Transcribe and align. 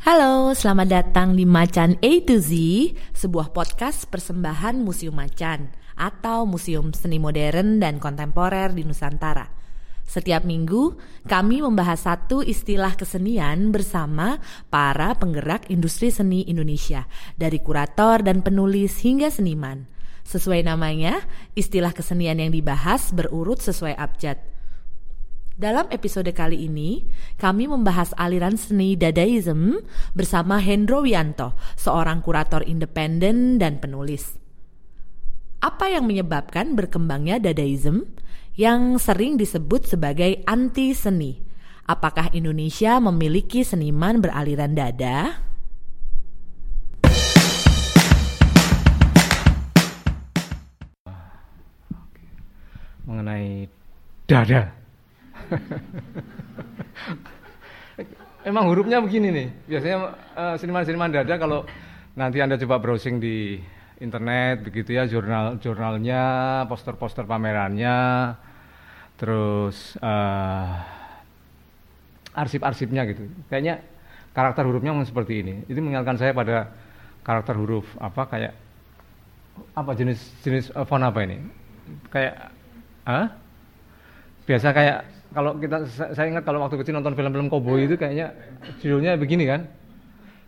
Halo, 0.00 0.56
selamat 0.56 0.88
datang 0.88 1.36
di 1.36 1.44
Macan 1.44 2.00
A 2.00 2.12
to 2.24 2.40
Z, 2.40 2.56
sebuah 3.12 3.52
podcast 3.52 4.08
persembahan 4.08 4.80
Museum 4.80 5.12
Macan 5.12 5.68
atau 5.92 6.48
Museum 6.48 6.88
Seni 6.96 7.20
Modern 7.20 7.76
dan 7.76 8.00
Kontemporer 8.00 8.72
di 8.72 8.80
Nusantara. 8.80 9.44
Setiap 10.08 10.48
minggu, 10.48 10.96
kami 11.28 11.60
membahas 11.60 12.08
satu 12.08 12.40
istilah 12.40 12.96
kesenian 12.96 13.76
bersama 13.76 14.40
para 14.72 15.12
penggerak 15.20 15.68
industri 15.68 16.08
seni 16.08 16.48
Indonesia, 16.48 17.04
dari 17.36 17.60
kurator 17.60 18.24
dan 18.24 18.40
penulis 18.40 19.04
hingga 19.04 19.28
seniman. 19.28 19.84
Sesuai 20.24 20.64
namanya, 20.64 21.20
istilah 21.52 21.92
kesenian 21.92 22.40
yang 22.40 22.56
dibahas 22.56 23.12
berurut 23.12 23.60
sesuai 23.60 24.00
abjad. 24.00 24.49
Dalam 25.60 25.92
episode 25.92 26.32
kali 26.32 26.72
ini, 26.72 27.04
kami 27.36 27.68
membahas 27.68 28.16
aliran 28.16 28.56
seni 28.56 28.96
Dadaism 28.96 29.84
bersama 30.16 30.56
Hendro 30.56 31.04
Wianto, 31.04 31.52
seorang 31.76 32.24
kurator 32.24 32.64
independen 32.64 33.60
dan 33.60 33.76
penulis. 33.76 34.40
Apa 35.60 35.92
yang 35.92 36.08
menyebabkan 36.08 36.72
berkembangnya 36.72 37.36
Dadaism? 37.36 38.08
yang 38.60 39.00
sering 39.00 39.40
disebut 39.40 39.88
sebagai 39.88 40.42
anti 40.44 40.92
seni. 40.92 41.38
Apakah 41.88 42.28
Indonesia 42.36 43.00
memiliki 43.00 43.64
seniman 43.64 44.20
beraliran 44.20 44.76
dada? 44.76 45.40
Mengenai 53.08 53.66
dada. 54.28 54.79
Emang 58.40 58.72
hurufnya 58.72 59.04
begini 59.04 59.28
nih. 59.28 59.48
Biasanya 59.68 59.96
uh, 60.32 60.54
seniman-seniman 60.56 61.12
dada 61.12 61.36
kalau 61.36 61.68
nanti 62.16 62.40
Anda 62.40 62.56
coba 62.56 62.80
browsing 62.80 63.20
di 63.20 63.60
internet 64.00 64.64
begitu 64.64 64.96
ya 64.96 65.04
jurnal 65.04 65.60
jurnalnya, 65.60 66.64
poster-poster 66.64 67.28
pamerannya, 67.28 68.32
terus 69.20 70.00
uh, 70.00 70.80
arsip-arsipnya 72.32 73.04
gitu. 73.12 73.28
Kayaknya 73.52 73.84
karakter 74.32 74.64
hurufnya 74.64 74.96
memang 74.96 75.04
seperti 75.04 75.44
ini. 75.44 75.54
Itu 75.68 75.84
mengingatkan 75.84 76.16
saya 76.16 76.32
pada 76.32 76.72
karakter 77.20 77.54
huruf 77.60 77.84
apa 78.00 78.24
kayak 78.24 78.54
apa 79.76 79.92
jenis 79.92 80.18
jenis 80.40 80.72
uh, 80.72 80.88
font 80.88 81.04
apa 81.04 81.20
ini? 81.28 81.44
Kayak 82.08 82.56
ah? 83.04 83.36
Biasa 84.48 84.72
kayak 84.72 85.19
kalau 85.30 85.56
kita 85.58 85.86
saya 85.90 86.26
ingat 86.26 86.42
kalau 86.42 86.62
waktu 86.62 86.80
kecil 86.80 86.96
nonton 86.96 87.14
film-film 87.14 87.48
koboi 87.48 87.86
itu 87.86 87.94
kayaknya 87.94 88.34
judulnya 88.82 89.14
begini 89.18 89.44
kan. 89.46 89.66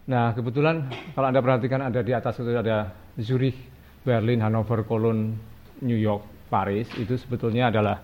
Nah, 0.02 0.34
kebetulan 0.34 0.90
kalau 1.14 1.30
Anda 1.30 1.38
perhatikan 1.38 1.80
ada 1.86 2.02
di 2.02 2.10
atas 2.10 2.34
itu 2.42 2.50
ada 2.50 2.90
Zurich, 3.22 3.54
Berlin, 4.02 4.42
Hanover, 4.42 4.82
Cologne, 4.82 5.38
New 5.78 5.94
York, 5.94 6.50
Paris 6.50 6.90
itu 6.98 7.14
sebetulnya 7.14 7.70
adalah 7.70 8.02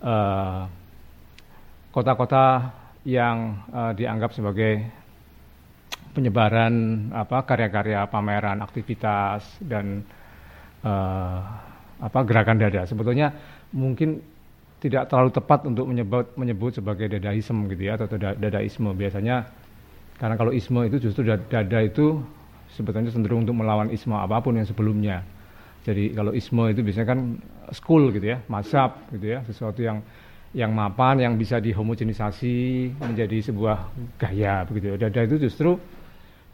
Eh, 0.00 0.62
kota-kota 1.92 2.44
uh, 2.48 2.60
yang 3.04 3.68
uh, 3.68 3.92
dianggap 3.92 4.32
sebagai 4.32 4.80
penyebaran 6.16 7.04
apa 7.12 7.44
karya-karya 7.44 8.08
pameran 8.08 8.64
aktivitas 8.64 9.60
dan 9.60 10.00
uh, 10.80 11.40
apa 12.00 12.18
gerakan 12.24 12.56
dada 12.56 12.88
sebetulnya 12.88 13.28
mungkin 13.76 14.24
tidak 14.80 15.12
terlalu 15.12 15.30
tepat 15.30 15.68
untuk 15.68 15.84
menyebut 15.86 16.32
menyebut 16.40 16.72
sebagai 16.72 17.06
dadaisme 17.06 17.68
gitu 17.68 17.82
ya 17.84 18.00
atau 18.00 18.16
dadaisme 18.16 18.90
biasanya 18.96 19.46
karena 20.16 20.34
kalau 20.40 20.52
isme 20.52 20.80
itu 20.88 20.96
justru 21.00 21.28
dada 21.28 21.80
itu 21.84 22.20
sebetulnya 22.72 23.12
cenderung 23.12 23.44
untuk 23.44 23.56
melawan 23.56 23.92
isme 23.92 24.16
apa 24.16 24.40
pun 24.40 24.56
yang 24.56 24.64
sebelumnya 24.64 25.20
jadi 25.80 26.12
kalau 26.12 26.32
isme 26.36 26.68
itu 26.68 26.80
biasanya 26.84 27.08
kan 27.08 27.20
school 27.72 28.12
gitu 28.12 28.36
ya, 28.36 28.38
mazhab 28.52 29.00
gitu 29.08 29.32
ya, 29.32 29.38
sesuatu 29.48 29.80
yang 29.80 30.04
yang 30.52 30.74
mapan, 30.74 31.22
yang 31.22 31.34
bisa 31.38 31.62
dihomogenisasi 31.62 32.90
menjadi 33.00 33.38
sebuah 33.48 33.88
gaya 34.20 34.66
begitu. 34.66 34.92
Ya. 34.92 35.08
Dada 35.08 35.20
itu 35.24 35.36
justru 35.40 35.80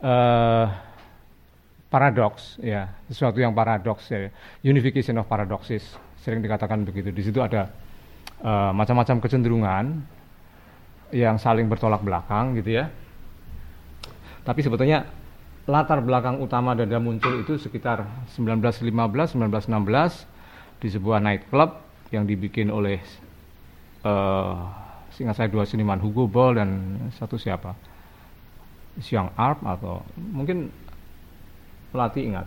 uh, 0.05 0.67
paradoks 1.91 2.61
ya, 2.63 2.93
sesuatu 3.11 3.43
yang 3.43 3.51
paradoks 3.51 4.07
ya, 4.13 4.31
unification 4.63 5.19
of 5.19 5.27
paradoxes 5.27 5.83
sering 6.23 6.39
dikatakan 6.39 6.87
begitu. 6.87 7.11
Di 7.11 7.23
situ 7.27 7.43
ada 7.43 7.67
uh, 8.43 8.73
macam-macam 8.75 9.17
kecenderungan 9.23 9.85
yang 11.15 11.39
saling 11.39 11.71
bertolak 11.71 12.03
belakang 12.03 12.59
gitu 12.59 12.83
ya. 12.83 12.91
Tapi 14.43 14.61
sebetulnya 14.63 15.07
latar 15.67 15.99
belakang 16.03 16.39
utama 16.39 16.75
Dada 16.79 16.99
muncul 17.03 17.43
itu 17.43 17.59
sekitar 17.59 18.07
1915-1916 18.35 20.27
di 20.79 20.89
sebuah 20.91 21.19
night 21.19 21.51
club 21.51 21.83
yang 22.15 22.23
dibikin 22.23 22.71
oleh 22.71 23.03
uh, 24.07 24.71
saya 25.11 25.49
dua 25.49 25.65
seniman 25.65 25.99
Hugo 25.99 26.29
Ball 26.29 26.61
dan 26.61 26.69
satu 27.17 27.41
siapa? 27.41 27.75
Siang 29.01 29.33
Arp 29.37 29.61
atau 29.65 30.05
mungkin 30.17 30.71
pelatih 31.91 32.33
ingat. 32.33 32.47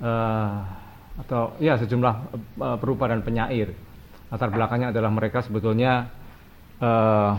Uh, 0.00 0.64
atau 1.20 1.52
ya 1.60 1.76
sejumlah 1.76 2.14
uh, 2.56 2.76
perupa 2.80 3.04
dan 3.04 3.20
penyair 3.20 3.76
latar 4.30 4.48
belakangnya 4.48 4.94
adalah 4.94 5.10
mereka 5.10 5.42
sebetulnya 5.42 6.08
uh, 6.78 7.34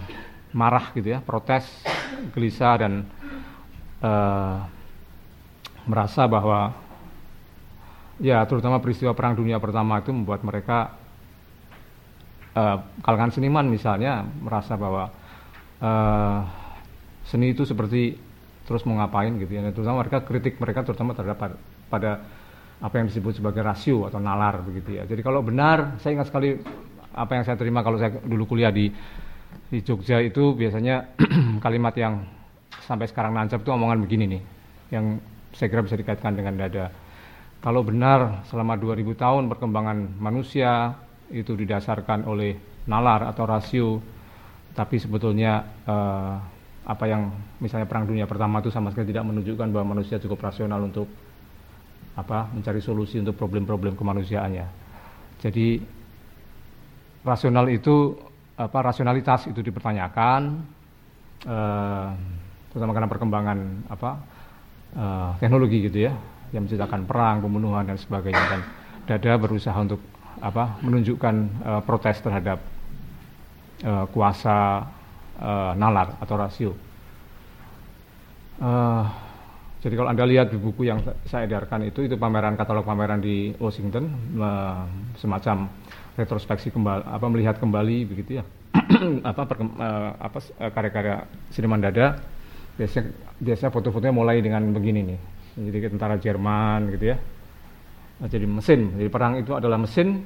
marah 0.51 0.91
gitu 0.91 1.15
ya 1.15 1.19
protes 1.23 1.63
gelisah 2.35 2.75
dan 2.83 3.07
uh, 4.03 4.67
merasa 5.87 6.27
bahwa 6.27 6.75
ya 8.21 8.43
terutama 8.45 8.77
peristiwa 8.83 9.15
perang 9.17 9.33
dunia 9.33 9.57
pertama 9.57 9.97
itu 10.03 10.13
membuat 10.13 10.43
mereka 10.45 10.93
uh, 12.53 12.83
kalangan 13.01 13.31
seniman 13.33 13.65
misalnya 13.65 14.27
merasa 14.43 14.75
bahwa 14.75 15.09
uh, 15.81 16.39
seni 17.25 17.55
itu 17.55 17.63
seperti 17.63 18.19
terus 18.67 18.85
mau 18.85 18.99
ngapain 18.99 19.33
gitu 19.41 19.51
ya. 19.51 19.67
Terutama 19.73 20.05
mereka 20.05 20.23
kritik 20.23 20.61
mereka 20.61 20.85
terutama 20.85 21.17
terhadap 21.17 21.57
pada 21.89 22.23
apa 22.81 22.97
yang 22.97 23.07
disebut 23.07 23.37
sebagai 23.37 23.61
rasio 23.61 24.09
atau 24.09 24.17
nalar 24.17 24.65
begitu 24.65 24.97
ya 24.97 25.05
jadi 25.05 25.21
kalau 25.21 25.45
benar 25.45 26.01
saya 26.01 26.17
ingat 26.17 26.33
sekali 26.33 26.57
apa 27.13 27.31
yang 27.37 27.43
saya 27.45 27.57
terima 27.59 27.85
kalau 27.85 28.01
saya 28.01 28.17
dulu 28.25 28.49
kuliah 28.49 28.73
di 28.73 28.89
di 29.71 29.79
Jogja 29.83 30.19
itu 30.19 30.55
biasanya 30.55 31.15
kalimat 31.65 31.93
yang 31.95 32.25
sampai 32.83 33.07
sekarang 33.07 33.35
nancap 33.35 33.61
itu 33.63 33.71
omongan 33.71 33.99
begini 34.03 34.25
nih 34.37 34.41
yang 34.91 35.05
saya 35.55 35.67
kira 35.71 35.83
bisa 35.83 35.99
dikaitkan 35.99 36.35
dengan 36.35 36.55
dada. 36.59 36.91
Kalau 37.61 37.85
benar 37.85 38.41
selama 38.49 38.73
2000 38.79 39.05
tahun 39.15 39.43
perkembangan 39.51 40.17
manusia 40.17 40.97
itu 41.29 41.53
didasarkan 41.53 42.25
oleh 42.25 42.57
nalar 42.89 43.29
atau 43.29 43.45
rasio, 43.45 44.01
tapi 44.73 44.97
sebetulnya 44.97 45.61
eh, 45.85 46.35
apa 46.81 47.05
yang 47.05 47.29
misalnya 47.61 47.85
perang 47.85 48.09
dunia 48.09 48.25
pertama 48.25 48.57
itu 48.59 48.73
sama 48.73 48.89
sekali 48.89 49.13
tidak 49.13 49.29
menunjukkan 49.29 49.69
bahwa 49.69 49.93
manusia 49.93 50.17
cukup 50.17 50.41
rasional 50.41 50.81
untuk 50.81 51.05
apa 52.15 52.51
mencari 52.51 52.83
solusi 52.83 53.19
untuk 53.19 53.39
problem-problem 53.39 53.95
kemanusiaannya. 53.95 54.67
Jadi 55.39 55.79
rasional 57.23 57.69
itu 57.71 58.13
apa 58.59 58.77
rasionalitas 58.83 59.47
itu 59.47 59.63
dipertanyakan. 59.63 60.41
Eh, 61.41 62.09
terutama 62.71 62.95
karena 62.95 63.09
perkembangan 63.11 63.57
apa 63.91 64.11
uh, 64.95 65.35
teknologi 65.43 65.91
gitu 65.91 66.07
ya 66.07 66.15
yang 66.55 66.63
menciptakan 66.63 67.03
perang, 67.03 67.43
pembunuhan 67.43 67.83
dan 67.83 67.99
sebagainya 67.99 68.45
dan 68.47 68.61
Dada 69.01 69.33
berusaha 69.35 69.75
untuk 69.75 69.99
apa 70.39 70.79
menunjukkan 70.79 71.35
uh, 71.67 71.81
protes 71.83 72.21
terhadap 72.23 72.63
uh, 73.83 74.05
kuasa 74.13 74.87
uh, 75.41 75.73
nalar 75.75 76.15
atau 76.21 76.35
rasio. 76.37 76.71
Uh, 78.61 79.03
jadi 79.81 79.97
kalau 79.97 80.13
anda 80.13 80.29
lihat 80.29 80.53
di 80.53 80.61
buku 80.61 80.85
yang 80.85 81.01
saya 81.25 81.49
edarkan 81.49 81.81
itu 81.89 82.05
itu 82.05 82.13
pameran 82.13 82.53
katalog 82.53 82.85
pameran 82.85 83.17
di 83.17 83.49
Washington 83.57 84.13
semacam 85.17 85.73
retrospeksi 86.13 86.69
kembali 86.69 87.01
apa 87.01 87.25
melihat 87.25 87.57
kembali 87.57 87.97
begitu 88.05 88.41
ya. 88.41 88.45
Apa 89.27 89.43
uh, 89.51 90.11
apa 90.15 90.39
karya-karya 90.71 91.27
seniman 91.51 91.83
dada. 91.83 92.23
Biasanya 92.79 93.11
biasanya 93.35 93.71
foto-fotonya 93.73 94.15
mulai 94.15 94.39
dengan 94.39 94.63
begini 94.71 95.03
nih. 95.03 95.19
Jadi 95.59 95.91
tentara 95.91 96.15
Jerman 96.15 96.87
gitu 96.95 97.11
ya. 97.11 97.17
Nah, 98.21 98.27
jadi 98.31 98.47
mesin. 98.47 98.95
Jadi 98.95 99.09
perang 99.11 99.35
itu 99.35 99.51
adalah 99.51 99.75
mesin 99.75 100.23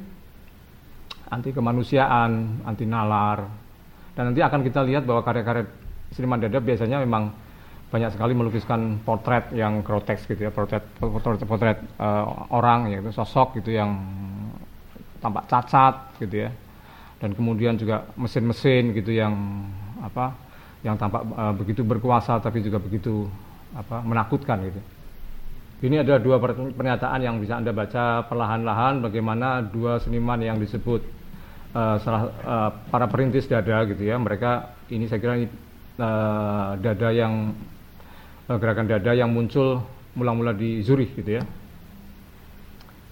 anti 1.32 1.50
kemanusiaan 1.50 2.62
anti 2.70 2.86
nalar. 2.86 3.50
Dan 4.14 4.30
nanti 4.30 4.46
akan 4.46 4.62
kita 4.62 4.86
lihat 4.86 5.10
bahwa 5.10 5.26
karya-karya 5.26 5.66
seniman 6.14 6.38
dada 6.38 6.62
biasanya 6.62 7.02
memang 7.02 7.45
banyak 7.94 8.12
sekali 8.12 8.34
melukiskan 8.34 9.00
potret 9.06 9.54
yang 9.54 9.86
groteks 9.86 10.26
gitu 10.26 10.50
ya 10.50 10.52
potret 10.52 10.84
potret, 10.98 11.40
potret 11.46 11.78
uh, 12.02 12.50
orang 12.52 12.92
yaitu 12.92 13.14
sosok 13.14 13.62
gitu 13.62 13.72
yang 13.78 13.94
tampak 15.22 15.48
cacat 15.48 15.96
gitu 16.20 16.46
ya 16.46 16.50
dan 17.22 17.32
kemudian 17.32 17.80
juga 17.80 18.06
mesin-mesin 18.20 18.92
gitu 18.92 19.16
yang 19.16 19.34
apa 20.04 20.36
yang 20.86 21.00
tampak 21.00 21.26
uh, 21.34 21.54
begitu 21.58 21.82
berkuasa 21.82 22.38
tapi 22.38 22.62
juga 22.62 22.78
begitu 22.78 23.26
apa 23.74 24.06
menakutkan 24.06 24.62
gitu. 24.70 24.82
Ini 25.84 26.08
ada 26.08 26.18
dua 26.22 26.40
pernyataan 26.72 27.20
yang 27.20 27.36
bisa 27.44 27.60
anda 27.60 27.76
baca 27.76 28.24
perlahan-lahan 28.32 29.04
bagaimana 29.04 29.60
dua 29.60 30.00
seniman 30.00 30.40
yang 30.40 30.56
disebut 30.56 31.04
uh, 31.76 32.00
salah 32.00 32.32
uh, 32.48 32.70
para 32.88 33.12
perintis 33.12 33.50
dada 33.50 33.84
gitu 33.84 34.00
ya. 34.00 34.16
Mereka 34.16 34.72
ini 34.96 35.10
saya 35.12 35.20
kira 35.20 35.36
uh, 35.36 36.80
dada 36.80 37.10
yang 37.12 37.52
gerakan 38.46 38.86
dada 38.86 39.12
yang 39.18 39.34
muncul 39.34 39.82
mula-mula 40.14 40.54
di 40.54 40.86
Zurich 40.86 41.18
gitu 41.18 41.42
ya. 41.42 41.44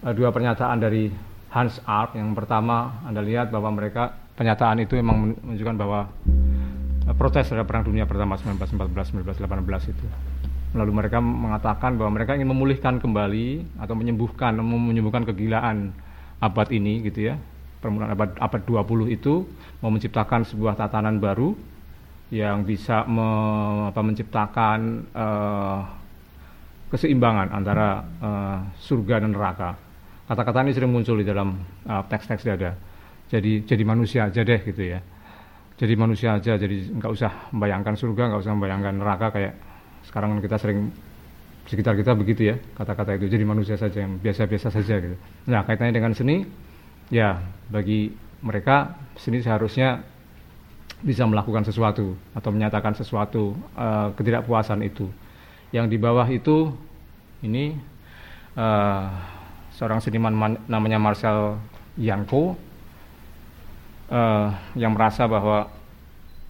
Uh, 0.05 0.13
dua 0.13 0.29
pernyataan 0.29 0.77
dari 0.77 1.09
Hans 1.49 1.81
Arp 1.85 2.13
yang 2.13 2.33
pertama 2.37 3.01
Anda 3.05 3.21
lihat 3.25 3.49
bahwa 3.49 3.73
mereka 3.73 4.13
pernyataan 4.37 4.83
itu 4.85 4.97
memang 4.97 5.33
menunjukkan 5.41 5.75
bahwa 5.77 5.99
uh, 7.09 7.15
protes 7.17 7.49
terhadap 7.49 7.65
perang 7.65 7.85
dunia 7.85 8.05
pertama 8.05 8.37
1914 8.37 9.25
1918 9.25 9.93
itu. 9.93 10.05
Lalu 10.73 10.91
mereka 10.93 11.21
mengatakan 11.21 11.97
bahwa 11.97 12.17
mereka 12.17 12.33
ingin 12.33 12.49
memulihkan 12.49 12.97
kembali 12.97 13.77
atau 13.77 13.93
menyembuhkan 13.93 14.57
menyembuhkan 14.57 15.21
kegilaan 15.25 15.93
abad 16.41 16.69
ini 16.73 17.05
gitu 17.09 17.33
ya. 17.33 17.37
Permulaan 17.81 18.13
abad 18.13 18.37
abad 18.37 18.61
20 18.85 19.13
itu 19.13 19.45
mau 19.81 19.89
menciptakan 19.93 20.45
sebuah 20.45 20.77
tatanan 20.77 21.21
baru 21.21 21.53
yang 22.31 22.63
bisa 22.63 23.03
me, 23.09 23.27
apa, 23.89 23.99
menciptakan 23.99 24.79
uh, 25.11 25.79
keseimbangan 26.93 27.51
antara 27.51 28.05
uh, 28.21 28.59
surga 28.79 29.25
dan 29.25 29.33
neraka. 29.33 29.75
Kata-kata 30.23 30.63
ini 30.63 30.71
sering 30.71 30.93
muncul 30.93 31.19
di 31.19 31.25
dalam 31.27 31.59
uh, 31.89 32.03
teks-teks 32.07 32.47
dada. 32.47 32.77
Jadi 33.27 33.65
jadi 33.65 33.83
manusia 33.83 34.29
aja 34.29 34.45
deh 34.45 34.61
gitu 34.61 34.83
ya. 34.93 34.99
Jadi 35.73 35.93
manusia 35.97 36.37
aja, 36.37 36.53
jadi 36.53 36.95
nggak 36.95 37.11
usah 37.11 37.49
membayangkan 37.49 37.97
surga, 37.97 38.29
nggak 38.29 38.41
usah 38.45 38.53
membayangkan 38.53 38.93
neraka 38.93 39.27
kayak 39.33 39.53
sekarang 40.05 40.37
kita 40.37 40.61
sering 40.61 40.93
sekitar 41.63 41.95
kita 41.95 42.11
begitu 42.11 42.51
ya 42.51 42.55
kata-kata 42.75 43.15
itu 43.15 43.31
jadi 43.31 43.47
manusia 43.47 43.79
saja 43.79 44.03
yang 44.03 44.19
biasa-biasa 44.19 44.67
saja 44.67 44.99
gitu. 44.99 45.15
Nah 45.47 45.63
kaitannya 45.63 45.95
dengan 45.95 46.11
seni 46.11 46.43
ya 47.07 47.39
bagi 47.71 48.11
mereka 48.43 48.99
seni 49.15 49.39
seharusnya 49.39 50.03
bisa 51.03 51.27
melakukan 51.27 51.67
sesuatu 51.67 52.15
atau 52.31 52.49
menyatakan 52.49 52.95
sesuatu 52.95 53.51
uh, 53.75 54.15
ketidakpuasan 54.15 54.79
itu. 54.87 55.11
Yang 55.75 55.85
di 55.91 55.97
bawah 55.99 56.25
itu 56.31 56.71
ini 57.43 57.75
uh, 58.55 59.11
seorang 59.75 59.99
seniman 59.99 60.55
namanya 60.71 60.97
Marcel 60.97 61.59
Yanko 61.99 62.55
uh, 64.07 64.49
yang 64.79 64.95
merasa 64.95 65.27
bahwa 65.27 65.67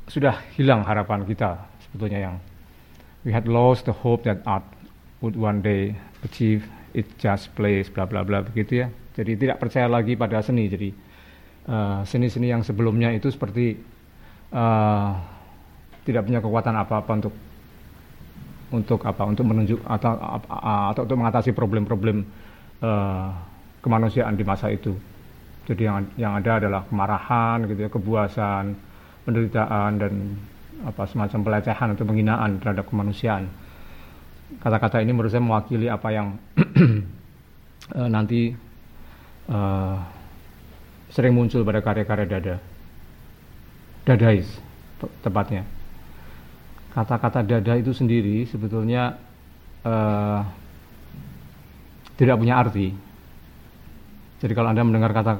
sudah 0.05 0.37
hilang 0.53 0.85
harapan 0.85 1.25
kita 1.25 1.57
sebetulnya 1.87 2.29
yang 2.29 2.35
we 3.25 3.33
had 3.33 3.49
lost 3.49 3.89
the 3.89 3.95
hope 3.95 4.21
that 4.27 4.43
art 4.45 4.63
would 5.23 5.33
one 5.33 5.63
day 5.63 5.95
achieve 6.21 6.67
its 6.93 7.09
just 7.17 7.49
place, 7.57 7.89
bla 7.89 8.05
bla 8.05 8.21
bla 8.21 8.45
begitu 8.45 8.85
ya. 8.85 8.87
Jadi 9.17 9.33
tidak 9.33 9.57
percaya 9.57 9.89
lagi 9.89 10.13
pada 10.13 10.45
seni. 10.45 10.69
Jadi 10.69 10.89
seni-seni 12.03 12.51
uh, 12.51 12.59
yang 12.59 12.61
sebelumnya 12.61 13.09
itu 13.15 13.31
seperti 13.31 13.79
uh, 14.53 15.09
tidak 16.05 16.23
punya 16.29 16.39
kekuatan 16.39 16.75
apa-apa 16.77 17.11
untuk 17.19 17.33
untuk 18.73 18.99
apa 19.05 19.23
untuk 19.29 19.45
menunjuk 19.45 19.79
atau 19.85 20.17
atau 20.89 21.01
untuk 21.05 21.17
mengatasi 21.17 21.53
problem-problem 21.53 22.25
uh, 22.81 23.29
kemanusiaan 23.85 24.33
di 24.33 24.45
masa 24.45 24.73
itu. 24.73 24.97
Jadi 25.63 25.81
yang 25.85 25.97
yang 26.17 26.33
ada 26.37 26.59
adalah 26.59 26.81
kemarahan 26.89 27.69
gitu 27.69 27.87
ya, 27.87 27.89
kebuasan, 27.93 28.75
penderitaan 29.23 29.91
dan 30.01 30.13
apa 30.83 31.07
semacam 31.07 31.39
pelecehan 31.45 31.87
atau 31.95 32.03
penghinaan 32.03 32.59
terhadap 32.59 32.89
kemanusiaan. 32.89 33.47
Kata-kata 34.59 34.99
ini 34.99 35.15
menurut 35.15 35.31
saya 35.31 35.45
mewakili 35.45 35.87
apa 35.87 36.09
yang 36.11 36.35
uh, 37.95 38.09
nanti 38.15 38.51
uh, 39.47 39.95
sering 41.13 41.37
muncul 41.37 41.61
pada 41.61 41.79
karya-karya 41.79 42.27
dada. 42.27 42.55
Dadais 44.03 44.47
tepatnya. 45.23 45.63
Kata-kata 46.93 47.41
dada 47.41 47.73
itu 47.75 47.89
sendiri 47.95 48.45
sebetulnya 48.45 49.17
uh, 49.81 50.45
tidak 52.19 52.37
punya 52.37 52.61
arti. 52.61 52.93
Jadi 54.43 54.53
kalau 54.53 54.69
Anda 54.69 54.83
mendengar 54.85 55.15
kata 55.15 55.33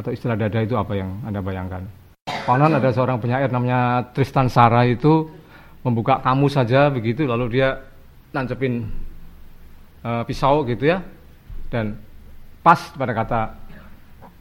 atau 0.00 0.10
istilah 0.10 0.34
dada 0.34 0.58
itu 0.64 0.74
apa 0.74 0.92
yang 0.96 1.22
Anda 1.22 1.44
bayangkan? 1.44 1.86
Konon 2.48 2.72
ada 2.72 2.90
seorang 2.90 3.20
penyair 3.20 3.52
namanya 3.52 4.10
Tristan 4.16 4.48
Sara 4.50 4.82
itu 4.88 5.28
membuka 5.84 6.18
kamu 6.20 6.46
saja 6.50 6.88
begitu 6.90 7.24
lalu 7.24 7.60
dia 7.60 7.80
nancepin 8.32 8.88
uh, 10.04 10.22
pisau 10.24 10.64
gitu 10.66 10.88
ya 10.88 11.04
dan 11.70 11.96
pas 12.60 12.80
pada 12.96 13.12
kata 13.16 13.40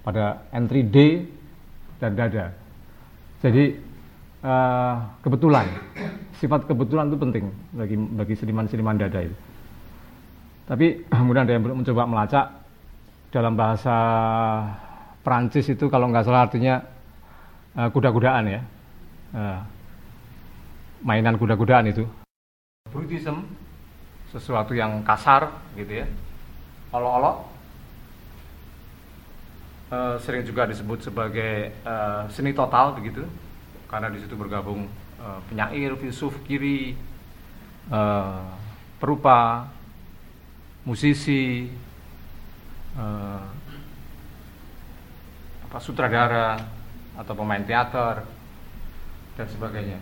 pada 0.04 0.26
entry 0.52 0.82
D 0.84 1.28
dan 2.00 2.16
dada. 2.16 2.56
Jadi 3.40 3.72
uh, 4.44 4.96
kebetulan 5.24 5.66
sifat 6.40 6.68
kebetulan 6.68 7.08
itu 7.08 7.18
penting 7.20 7.46
bagi 7.72 7.96
bagi 7.96 8.36
seniman-seniman 8.36 9.00
dada 9.00 9.20
itu. 9.24 9.36
Tapi 10.68 11.04
kemudian 11.12 11.48
ada 11.48 11.56
yang 11.56 11.64
mencoba 11.64 12.04
melacak 12.04 12.46
dalam 13.32 13.56
bahasa 13.56 13.96
Prancis 15.24 15.72
itu 15.72 15.88
kalau 15.88 16.12
nggak 16.12 16.26
salah 16.28 16.48
artinya 16.48 16.84
uh, 17.80 17.90
kuda-kudaan 17.92 18.46
ya. 18.48 18.62
Uh, 19.30 19.60
mainan 21.00 21.40
kuda-kudaan 21.40 21.96
itu. 21.96 22.04
Brutism, 22.92 23.46
sesuatu 24.34 24.76
yang 24.76 25.00
kasar 25.08 25.48
gitu 25.80 26.04
ya. 26.04 26.08
Olok-olok 26.92 27.59
uh, 29.90 30.16
sering 30.22 30.46
juga 30.46 30.70
disebut 30.70 31.02
sebagai 31.04 31.74
uh, 31.84 32.30
seni 32.30 32.54
total 32.54 32.96
begitu, 32.98 33.26
karena 33.90 34.10
di 34.10 34.22
situ 34.22 34.34
bergabung 34.38 34.86
uh, 35.22 35.40
penyair, 35.50 35.98
filsuf 35.98 36.34
kiri, 36.46 36.94
uh, 37.90 38.46
perupa, 39.02 39.70
musisi, 40.86 41.70
uh, 42.98 43.46
apa 45.70 45.78
sutradara, 45.82 46.58
atau 47.20 47.34
pemain 47.36 47.62
teater 47.62 48.24
dan 49.36 49.48
sebagainya. 49.52 50.00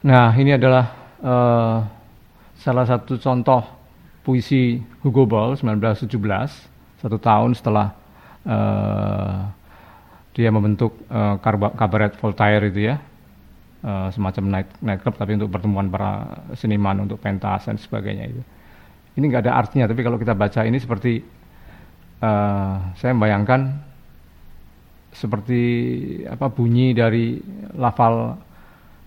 Nah, 0.00 0.32
ini 0.32 0.56
adalah 0.56 0.84
uh, 1.20 1.78
salah 2.56 2.88
satu 2.88 3.20
contoh 3.20 3.60
puisi 4.24 4.80
Hugo 5.04 5.28
Ball 5.28 5.60
1917, 5.60 7.04
satu 7.04 7.18
tahun 7.20 7.52
setelah 7.52 7.99
uh, 8.46 9.50
dia 10.32 10.48
membentuk 10.54 10.94
uh, 11.10 11.36
kabaret 11.74 12.14
Voltaire 12.16 12.64
itu 12.70 12.88
ya, 12.88 12.96
uh, 13.84 14.08
semacam 14.14 14.44
night, 14.60 14.68
night 14.80 15.00
club 15.02 15.18
tapi 15.18 15.36
untuk 15.36 15.50
pertemuan 15.50 15.90
para 15.90 16.40
seniman 16.54 17.04
untuk 17.04 17.20
pentas 17.20 17.66
dan 17.66 17.76
sebagainya 17.76 18.30
itu. 18.30 18.42
Ini 19.18 19.24
nggak 19.26 19.42
ada 19.50 19.58
artinya, 19.58 19.90
tapi 19.90 20.06
kalau 20.06 20.16
kita 20.16 20.32
baca 20.38 20.62
ini 20.62 20.78
seperti 20.78 21.20
uh, 22.22 22.94
saya 22.94 23.10
membayangkan 23.12 23.90
seperti 25.10 25.62
apa 26.30 26.46
bunyi 26.46 26.94
dari 26.94 27.42
lafal 27.74 28.38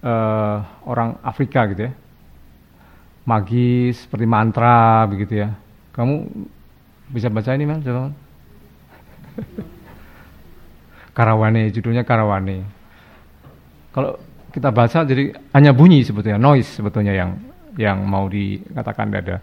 uh, 0.04 0.58
orang 0.84 1.16
Afrika 1.24 1.63
gitu 1.72 1.88
ya. 1.88 1.94
Magis 3.24 4.04
seperti 4.04 4.28
mantra 4.28 5.08
begitu 5.08 5.48
ya. 5.48 5.56
Kamu 5.96 6.28
bisa 7.08 7.32
baca 7.32 7.56
ini 7.56 7.63
mas 7.63 7.80
Karawane 11.18 11.70
judulnya 11.70 12.02
Karawane. 12.02 12.66
Kalau 13.94 14.18
kita 14.54 14.70
baca 14.70 15.06
jadi 15.06 15.34
hanya 15.54 15.74
bunyi 15.74 16.06
sebetulnya 16.06 16.38
noise 16.38 16.78
sebetulnya 16.78 17.13
yang 17.13 17.38
yang 17.78 18.02
mau 18.06 18.30
dikatakan 18.30 19.10
dada. 19.10 19.38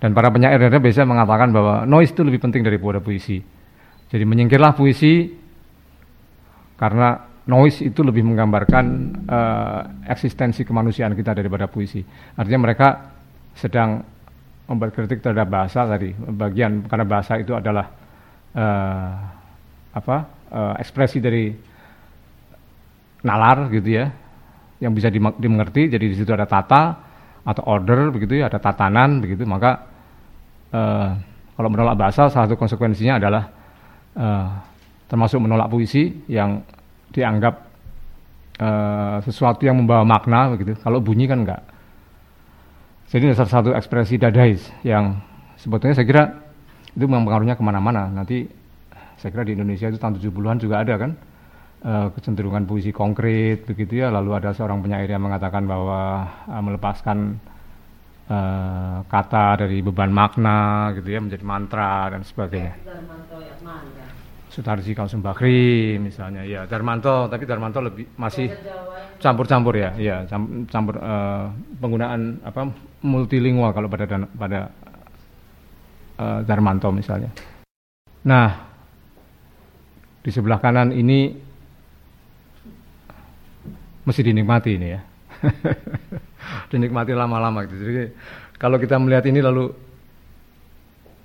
Dan 0.00 0.16
para 0.16 0.32
penyair 0.32 0.56
dada 0.56 0.80
biasa 0.80 1.04
mengatakan 1.04 1.52
bahwa 1.52 1.84
noise 1.84 2.12
itu 2.12 2.24
lebih 2.24 2.40
penting 2.40 2.64
daripada 2.64 3.04
puisi. 3.04 3.40
Jadi 4.10 4.24
menyingkirlah 4.24 4.72
puisi 4.72 5.28
karena 6.80 7.20
noise 7.44 7.84
itu 7.84 8.00
lebih 8.00 8.24
menggambarkan 8.24 8.84
uh, 9.28 9.80
eksistensi 10.08 10.64
kemanusiaan 10.64 11.12
kita 11.12 11.36
daripada 11.36 11.68
puisi. 11.68 12.00
Artinya 12.36 12.60
mereka 12.64 12.88
sedang 13.52 14.00
membuat 14.64 14.96
kritik 14.96 15.20
terhadap 15.20 15.50
bahasa 15.50 15.84
tadi, 15.84 16.14
bagian 16.14 16.86
karena 16.86 17.04
bahasa 17.04 17.36
itu 17.36 17.52
adalah 17.52 17.99
uh, 18.54 19.12
apa 19.90 20.16
uh, 20.50 20.74
ekspresi 20.78 21.18
dari 21.18 21.50
nalar 23.20 23.68
gitu 23.68 23.88
ya, 23.90 24.08
yang 24.80 24.96
bisa 24.96 25.12
dimengerti. 25.12 25.92
Jadi 25.92 26.04
di 26.08 26.16
situ 26.16 26.30
ada 26.32 26.48
tata 26.48 26.82
atau 27.44 27.62
order 27.68 28.08
begitu 28.14 28.40
ya, 28.40 28.48
ada 28.48 28.56
tatanan 28.56 29.20
begitu. 29.20 29.44
Maka 29.44 29.70
uh, 30.72 31.08
kalau 31.56 31.68
menolak 31.68 31.96
bahasa, 32.00 32.32
salah 32.32 32.48
satu 32.48 32.56
konsekuensinya 32.56 33.20
adalah 33.20 33.44
uh, 34.16 34.48
termasuk 35.10 35.42
menolak 35.42 35.68
puisi 35.68 36.24
yang 36.30 36.64
dianggap 37.12 37.54
uh, 38.62 39.18
sesuatu 39.26 39.66
yang 39.66 39.76
membawa 39.76 40.06
makna 40.06 40.54
begitu. 40.56 40.78
Kalau 40.80 41.02
bunyi 41.04 41.28
kan 41.28 41.44
enggak. 41.44 41.62
Jadi 43.10 43.34
salah 43.34 43.50
satu 43.50 43.70
ekspresi 43.74 44.22
dadais 44.22 44.62
yang 44.86 45.18
sebetulnya 45.58 45.98
saya 45.98 46.06
kira 46.06 46.24
itu 46.94 47.04
memang 47.06 47.26
pengaruhnya 47.26 47.54
ke 47.54 47.62
mana-mana. 47.62 48.10
Nanti 48.10 48.46
saya 49.20 49.30
kira 49.30 49.44
di 49.44 49.54
Indonesia 49.54 49.86
itu 49.86 50.00
tahun 50.00 50.16
70-an 50.18 50.58
juga 50.58 50.80
ada 50.80 50.94
kan 50.96 51.10
uh, 51.84 52.08
kecenderungan 52.16 52.64
puisi 52.64 52.90
konkret 52.90 53.68
begitu 53.68 54.02
ya. 54.02 54.08
Lalu 54.08 54.30
ada 54.40 54.50
seorang 54.56 54.80
penyair 54.80 55.08
yang 55.10 55.22
mengatakan 55.22 55.68
bahwa 55.68 56.26
uh, 56.48 56.62
melepaskan 56.64 57.38
uh, 58.30 59.04
kata 59.06 59.66
dari 59.66 59.82
beban 59.84 60.10
makna 60.10 60.90
gitu 60.96 61.08
ya 61.10 61.20
menjadi 61.20 61.44
mantra 61.44 62.10
dan 62.10 62.22
sebagainya. 62.24 62.74
Sutarji 64.50 64.98
Kausum 64.98 65.22
Bakri 65.22 65.94
misalnya 66.02 66.42
ya 66.42 66.66
Darmanto 66.66 67.30
tapi 67.30 67.46
Darmanto 67.46 67.78
lebih 67.78 68.18
masih 68.18 68.50
campur-campur 69.22 69.78
ya 69.78 69.94
ya 69.94 70.26
campur 70.66 70.98
uh, 70.98 71.54
penggunaan 71.78 72.42
apa 72.42 72.66
multilingual 73.06 73.70
kalau 73.70 73.86
pada 73.86 74.10
pada 74.26 74.74
Darmanto 76.44 76.92
misalnya. 76.92 77.30
Nah 78.26 78.48
di 80.20 80.30
sebelah 80.30 80.60
kanan 80.60 80.92
ini 80.92 81.32
mesti 84.04 84.20
dinikmati 84.20 84.70
ini 84.76 84.88
ya 84.92 85.00
dinikmati 86.72 87.12
lama-lama 87.16 87.64
gitu. 87.64 87.80
Jadi 87.80 88.04
kalau 88.60 88.76
kita 88.76 89.00
melihat 89.00 89.24
ini 89.28 89.40
lalu 89.40 89.72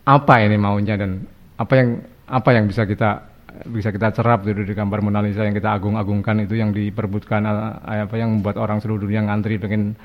apa 0.06 0.46
ini 0.46 0.56
maunya 0.56 0.96
dan 0.96 1.26
apa 1.58 1.74
yang 1.76 1.90
apa 2.30 2.50
yang 2.54 2.66
bisa 2.70 2.86
kita 2.86 3.36
bisa 3.72 3.90
kita 3.90 4.12
cerap 4.12 4.44
gitu 4.44 4.68
di 4.68 4.76
gambar 4.76 5.00
Mona 5.00 5.24
Lisa 5.24 5.48
yang 5.48 5.56
kita 5.56 5.72
agung-agungkan 5.80 6.44
itu 6.44 6.60
yang 6.60 6.76
diperbutkan 6.76 7.42
eh, 7.48 8.04
apa 8.04 8.16
yang 8.20 8.40
membuat 8.40 8.60
orang 8.60 8.84
seluruh 8.84 9.08
dunia 9.08 9.24
ngantri 9.24 9.56
pengen 9.58 9.96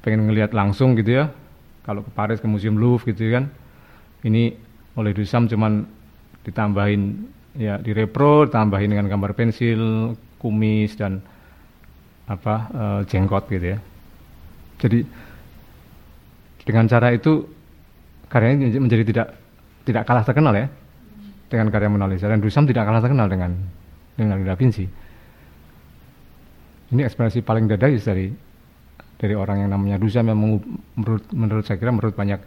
pengen 0.00 0.26
ngelihat 0.26 0.56
langsung 0.56 0.96
gitu 0.96 1.22
ya 1.22 1.24
kalau 1.84 2.02
ke 2.02 2.10
Paris 2.10 2.40
ke 2.40 2.48
Museum 2.48 2.80
Louvre 2.80 3.06
gitu 3.12 3.28
kan 3.30 3.52
ini 4.26 4.52
oleh 4.98 5.12
Dusam 5.16 5.48
cuman 5.48 5.82
ditambahin 6.42 7.02
ya 7.56 7.78
di 7.78 7.92
repro 7.94 8.48
ditambahin 8.48 8.92
dengan 8.92 9.06
gambar 9.08 9.32
pensil 9.36 10.12
kumis 10.40 10.96
dan 10.98 11.22
apa 12.26 12.54
uh, 12.72 13.00
jenggot 13.06 13.46
gitu 13.50 13.76
ya 13.76 13.78
jadi 14.82 15.04
dengan 16.62 16.86
cara 16.86 17.10
itu 17.14 17.46
karyanya 18.30 18.78
menjadi 18.78 19.04
tidak 19.04 19.28
tidak 19.82 20.02
kalah 20.06 20.24
terkenal 20.24 20.54
ya 20.54 20.66
dengan 21.52 21.68
karya 21.68 21.92
Mona 21.92 22.08
Lisa 22.08 22.30
dan 22.30 22.40
Duchamp 22.40 22.64
tidak 22.64 22.88
kalah 22.88 23.02
terkenal 23.04 23.28
dengan 23.28 23.52
dengan 24.16 24.40
Da 24.40 24.56
Vinci. 24.56 24.88
Ini 26.92 27.00
ekspresi 27.04 27.44
paling 27.44 27.68
dadais 27.68 28.00
dari 28.04 28.32
dari 29.20 29.34
orang 29.36 29.66
yang 29.66 29.70
namanya 29.76 30.00
Duchamp 30.00 30.32
yang 30.32 30.40
menurut 30.40 31.24
menurut 31.36 31.64
saya 31.68 31.76
kira 31.76 31.92
menurut 31.92 32.16
banyak 32.16 32.40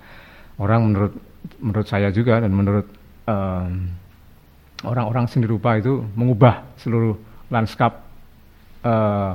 orang 0.57 0.79
menurut 0.89 1.13
menurut 1.61 1.87
saya 1.87 2.09
juga 2.09 2.41
dan 2.41 2.51
menurut 2.51 2.87
um, 3.27 3.89
orang-orang 4.85 5.25
seni 5.29 5.45
rupa 5.49 5.77
itu 5.79 6.05
mengubah 6.13 6.65
seluruh 6.77 7.15
lanskap 7.49 8.05
uh, 8.85 9.33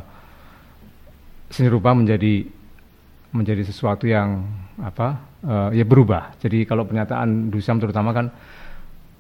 seni 1.51 1.67
rupa 1.71 1.95
menjadi 1.95 2.47
menjadi 3.31 3.63
sesuatu 3.63 4.07
yang 4.11 4.43
apa 4.83 5.23
uh, 5.47 5.71
ya 5.71 5.87
berubah. 5.87 6.39
Jadi 6.43 6.67
kalau 6.67 6.87
pernyataan 6.87 7.51
Duchamp 7.51 7.83
terutama 7.83 8.11
kan 8.11 8.27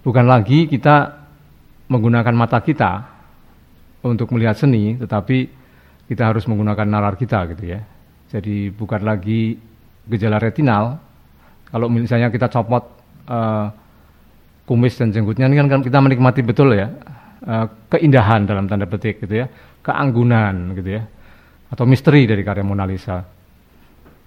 bukan 0.02 0.26
lagi 0.26 0.66
kita 0.66 1.20
menggunakan 1.90 2.34
mata 2.34 2.62
kita 2.62 3.06
untuk 4.00 4.32
melihat 4.32 4.56
seni, 4.56 4.96
tetapi 4.96 5.50
kita 6.08 6.22
harus 6.26 6.46
menggunakan 6.46 6.86
nalar 6.86 7.14
kita 7.14 7.46
gitu 7.54 7.64
ya. 7.76 7.80
Jadi 8.30 8.70
bukan 8.70 9.02
lagi 9.02 9.58
gejala 10.06 10.38
retinal. 10.38 11.09
Kalau 11.70 11.86
misalnya 11.86 12.34
kita 12.34 12.50
copot 12.50 12.82
uh, 13.30 13.66
kumis 14.66 14.98
dan 14.98 15.14
jenggotnya 15.14 15.46
ini 15.46 15.58
kan 15.58 15.82
kita 15.82 15.98
menikmati 16.02 16.42
betul 16.42 16.74
ya 16.74 16.90
uh, 17.46 17.66
keindahan 17.90 18.46
dalam 18.46 18.66
tanda 18.66 18.90
petik 18.90 19.22
gitu 19.22 19.42
ya, 19.42 19.46
keanggunan 19.82 20.74
gitu 20.74 20.98
ya, 20.98 21.02
atau 21.70 21.86
misteri 21.86 22.26
dari 22.26 22.42
karya 22.42 22.66
Mona 22.66 22.86
Lisa. 22.86 23.22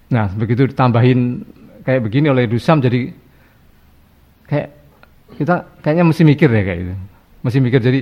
Nah 0.08 0.26
begitu 0.32 0.68
ditambahin 0.68 1.44
kayak 1.84 2.00
begini 2.00 2.32
oleh 2.32 2.48
Dusam 2.48 2.80
jadi 2.80 3.12
kayak 4.48 4.68
kita 5.36 5.54
kayaknya 5.84 6.04
mesti 6.04 6.22
mikir 6.24 6.48
ya 6.48 6.62
kayak 6.64 6.78
gitu. 6.80 6.94
Mesti 7.44 7.58
mikir 7.60 7.80
jadi 7.84 8.00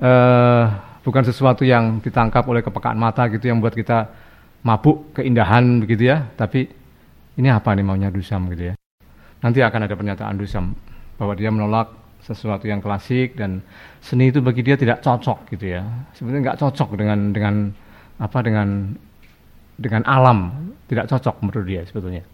uh, 0.00 0.64
bukan 1.04 1.22
sesuatu 1.28 1.64
yang 1.64 2.00
ditangkap 2.00 2.44
oleh 2.48 2.64
kepekaan 2.64 2.96
mata 2.96 3.28
gitu 3.28 3.48
yang 3.52 3.60
buat 3.60 3.72
kita 3.76 4.08
mabuk 4.64 5.16
keindahan 5.16 5.80
begitu 5.84 6.08
ya, 6.12 6.28
tapi 6.36 6.68
ini 7.38 7.48
apa 7.48 7.70
nih 7.72 7.86
maunya 7.86 8.10
Dusam 8.10 8.50
gitu 8.50 8.74
ya. 8.74 8.74
Nanti 9.38 9.62
akan 9.62 9.86
ada 9.86 9.94
pernyataan 9.94 10.34
Dusam 10.34 10.74
bahwa 11.14 11.38
dia 11.38 11.54
menolak 11.54 11.94
sesuatu 12.18 12.66
yang 12.66 12.82
klasik 12.82 13.38
dan 13.38 13.62
seni 14.02 14.34
itu 14.34 14.42
bagi 14.42 14.66
dia 14.66 14.74
tidak 14.74 15.00
cocok 15.00 15.54
gitu 15.54 15.78
ya. 15.78 15.86
Sebenarnya 16.18 16.50
nggak 16.50 16.58
cocok 16.58 16.98
dengan 16.98 17.30
dengan 17.30 17.54
apa 18.18 18.38
dengan 18.42 18.68
dengan 19.78 20.02
alam, 20.10 20.38
tidak 20.90 21.06
cocok 21.06 21.36
menurut 21.46 21.66
dia 21.66 21.82
sebetulnya. 21.86 22.26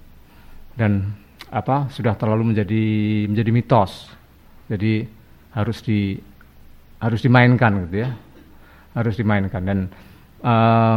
Dan 0.72 1.12
apa 1.52 1.92
sudah 1.92 2.16
terlalu 2.16 2.56
menjadi 2.56 2.84
menjadi 3.28 3.50
mitos 3.52 4.10
jadi 4.66 5.06
harus 5.52 5.84
di 5.84 6.16
harus 6.98 7.20
dimainkan 7.20 7.84
gitu 7.86 8.08
ya. 8.08 8.10
Harus 8.96 9.18
dimainkan 9.20 9.62
dan 9.66 9.78
uh, 10.40 10.96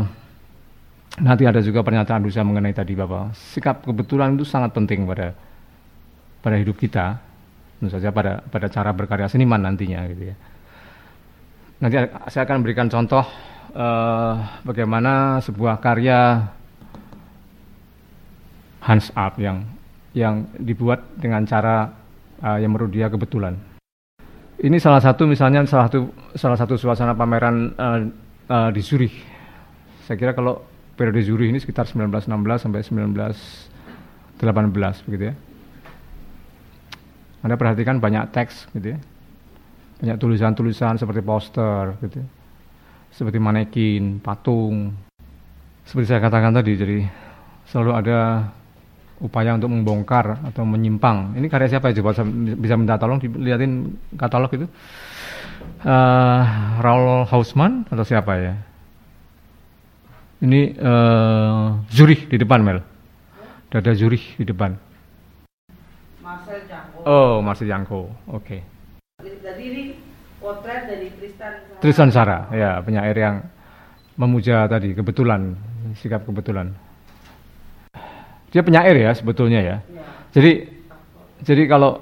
nanti 1.18 1.44
ada 1.50 1.60
juga 1.66 1.82
pernyataan 1.82 2.22
Dusa 2.22 2.46
mengenai 2.46 2.74
tadi 2.74 2.94
Bapak. 2.94 3.34
Sikap 3.34 3.82
kebetulan 3.86 4.38
itu 4.38 4.46
sangat 4.46 4.74
penting 4.74 5.06
pada 5.10 5.34
pada 6.42 6.56
hidup 6.58 6.78
kita. 6.78 7.18
Tentu 7.78 7.94
saja 7.94 8.10
pada 8.10 8.42
pada 8.42 8.68
cara 8.70 8.90
berkarya 8.90 9.30
seniman 9.30 9.62
nantinya 9.62 10.06
gitu 10.10 10.34
ya. 10.34 10.36
Nanti 11.78 11.96
saya 12.34 12.44
akan 12.50 12.66
berikan 12.66 12.90
contoh 12.90 13.22
uh, 13.78 14.34
bagaimana 14.66 15.38
sebuah 15.46 15.78
karya 15.78 16.50
Hans 18.82 19.14
Up 19.14 19.38
yang 19.38 19.62
yang 20.18 20.50
dibuat 20.58 21.06
dengan 21.22 21.46
cara 21.46 21.94
uh, 22.42 22.58
yang 22.58 22.74
menurut 22.74 22.90
dia 22.90 23.14
kebetulan. 23.14 23.54
Ini 24.58 24.82
salah 24.82 24.98
satu 24.98 25.30
misalnya 25.30 25.62
salah 25.70 25.86
satu 25.86 26.10
salah 26.34 26.58
satu 26.58 26.74
suasana 26.82 27.14
pameran 27.14 27.78
uh, 27.78 28.00
uh, 28.50 28.70
di 28.74 28.82
Zurich. 28.82 29.14
Saya 30.10 30.18
kira 30.18 30.34
kalau 30.34 30.77
periode 30.98 31.22
Zurich 31.22 31.54
ini 31.54 31.62
sekitar 31.62 31.86
1916 31.86 32.66
sampai 32.66 32.82
1918 32.82 35.06
begitu 35.06 35.30
ya. 35.30 35.38
Anda 37.46 37.54
perhatikan 37.54 38.02
banyak 38.02 38.34
teks 38.34 38.66
gitu 38.74 38.98
ya. 38.98 39.00
Banyak 40.02 40.18
tulisan-tulisan 40.18 40.98
seperti 40.98 41.22
poster 41.22 41.94
gitu. 42.02 42.26
Ya. 42.26 42.28
Seperti 43.14 43.38
manekin, 43.38 44.18
patung. 44.20 44.98
Seperti 45.86 46.10
saya 46.12 46.20
katakan 46.20 46.52
tadi 46.52 46.76
jadi 46.76 47.08
selalu 47.70 47.92
ada 47.94 48.50
upaya 49.22 49.54
untuk 49.58 49.74
membongkar 49.74 50.46
atau 50.50 50.66
menyimpang. 50.66 51.38
Ini 51.38 51.48
karya 51.50 51.78
siapa 51.78 51.94
ya 51.94 52.02
coba 52.02 52.14
bisa 52.58 52.76
minta 52.78 53.00
tolong 53.00 53.18
dilihatin 53.22 53.98
katalog 54.18 54.52
itu. 54.54 54.68
Uh, 55.82 56.44
Raul 56.82 57.26
Hausmann 57.30 57.86
atau 57.90 58.06
siapa 58.06 58.38
ya? 58.38 58.54
Ini 60.38 60.78
uh, 60.78 61.82
Zurich 61.90 62.30
di 62.30 62.38
depan 62.38 62.62
Mel. 62.62 62.80
Dada 63.74 63.92
Zurich 63.98 64.38
di 64.38 64.46
depan. 64.46 64.78
Marcel 66.22 66.62
Janko. 66.70 66.98
Oh, 67.04 67.34
Marcel 67.42 67.68
Janko. 67.68 68.00
Oke. 68.30 68.62
Okay. 69.22 69.32
Jadi 69.42 69.64
ini 69.66 69.84
potret 70.38 70.86
dari 70.86 71.10
Tristan 71.18 71.52
Sara. 71.66 71.80
Tristan 71.82 72.10
Sara, 72.14 72.40
ya 72.54 72.72
penyair 72.86 73.18
yang 73.18 73.36
memuja 74.18 74.70
tadi 74.70 74.94
kebetulan, 74.94 75.58
sikap 75.98 76.26
kebetulan 76.26 76.74
dia 78.52 78.62
penyair 78.64 78.96
ya 78.96 79.12
sebetulnya 79.14 79.60
ya. 79.60 79.78
ya. 79.86 80.04
Jadi 80.32 80.52
jadi 81.44 81.64
kalau 81.68 82.02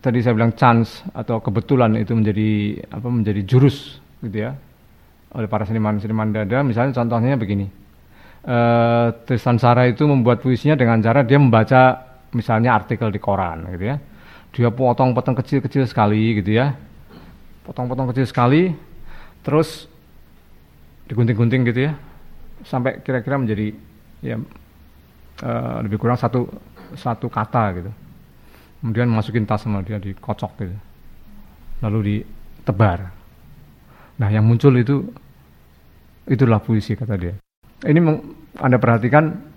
tadi 0.00 0.22
saya 0.22 0.38
bilang 0.38 0.54
chance 0.54 1.02
atau 1.10 1.42
kebetulan 1.42 1.98
itu 1.98 2.14
menjadi 2.14 2.80
apa 2.88 3.08
menjadi 3.10 3.42
jurus 3.42 3.98
gitu 4.22 4.46
ya 4.46 4.54
oleh 5.36 5.48
para 5.52 5.68
seniman-seniman 5.68 6.32
dada. 6.32 6.64
Misalnya 6.64 6.96
contohnya 6.96 7.36
begini. 7.36 7.68
Uh, 8.46 9.10
Tristan 9.26 9.58
Sara 9.60 9.84
itu 9.90 10.06
membuat 10.06 10.40
puisinya 10.40 10.78
dengan 10.78 11.02
cara 11.02 11.26
dia 11.26 11.34
membaca 11.34 11.98
misalnya 12.30 12.78
artikel 12.78 13.12
di 13.12 13.20
koran 13.20 13.68
gitu 13.76 13.84
ya. 13.92 13.96
Dia 14.56 14.72
potong-potong 14.72 15.36
kecil-kecil 15.36 15.84
sekali 15.84 16.40
gitu 16.40 16.56
ya. 16.56 16.72
Potong-potong 17.68 18.08
kecil 18.14 18.24
sekali 18.24 18.72
terus 19.44 19.90
digunting-gunting 21.10 21.62
gitu 21.68 21.80
ya. 21.90 21.92
Sampai 22.64 23.04
kira-kira 23.04 23.36
menjadi 23.36 23.74
ya 24.24 24.40
uh, 25.44 25.78
lebih 25.84 26.00
kurang 26.00 26.16
satu 26.16 26.48
satu 26.96 27.26
kata 27.26 27.64
gitu. 27.82 27.90
Kemudian 28.80 29.10
masukin 29.10 29.42
tas 29.44 29.66
sama 29.66 29.82
dia 29.82 29.98
dikocok 29.98 30.52
gitu. 30.62 30.76
Lalu 31.82 31.98
ditebar. 32.06 33.10
Nah 34.22 34.28
yang 34.30 34.46
muncul 34.46 34.72
itu 34.78 35.02
itulah 36.26 36.58
puisi 36.58 36.98
kata 36.98 37.14
dia. 37.16 37.34
Ini 37.86 38.00
Anda 38.58 38.76
perhatikan 38.80 39.54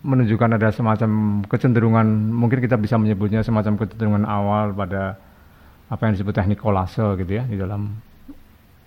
menunjukkan 0.00 0.56
ada 0.56 0.72
semacam 0.72 1.42
kecenderungan, 1.44 2.32
mungkin 2.32 2.64
kita 2.64 2.80
bisa 2.80 2.96
menyebutnya 2.96 3.44
semacam 3.44 3.76
kecenderungan 3.76 4.24
awal 4.24 4.72
pada 4.72 5.20
apa 5.90 6.02
yang 6.06 6.12
disebut 6.16 6.32
teknik 6.32 6.62
kolase 6.62 7.02
gitu 7.20 7.32
ya 7.36 7.44
di 7.44 7.58
dalam 7.60 8.00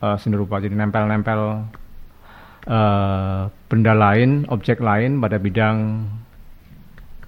uh, 0.01 0.17
seni 0.17 0.39
rupa. 0.39 0.57
Jadi 0.57 0.73
nempel-nempel 0.73 1.69
uh, 2.65 3.41
benda 3.69 3.93
lain, 3.93 4.49
objek 4.49 4.81
lain 4.81 5.21
pada 5.21 5.37
bidang 5.37 5.77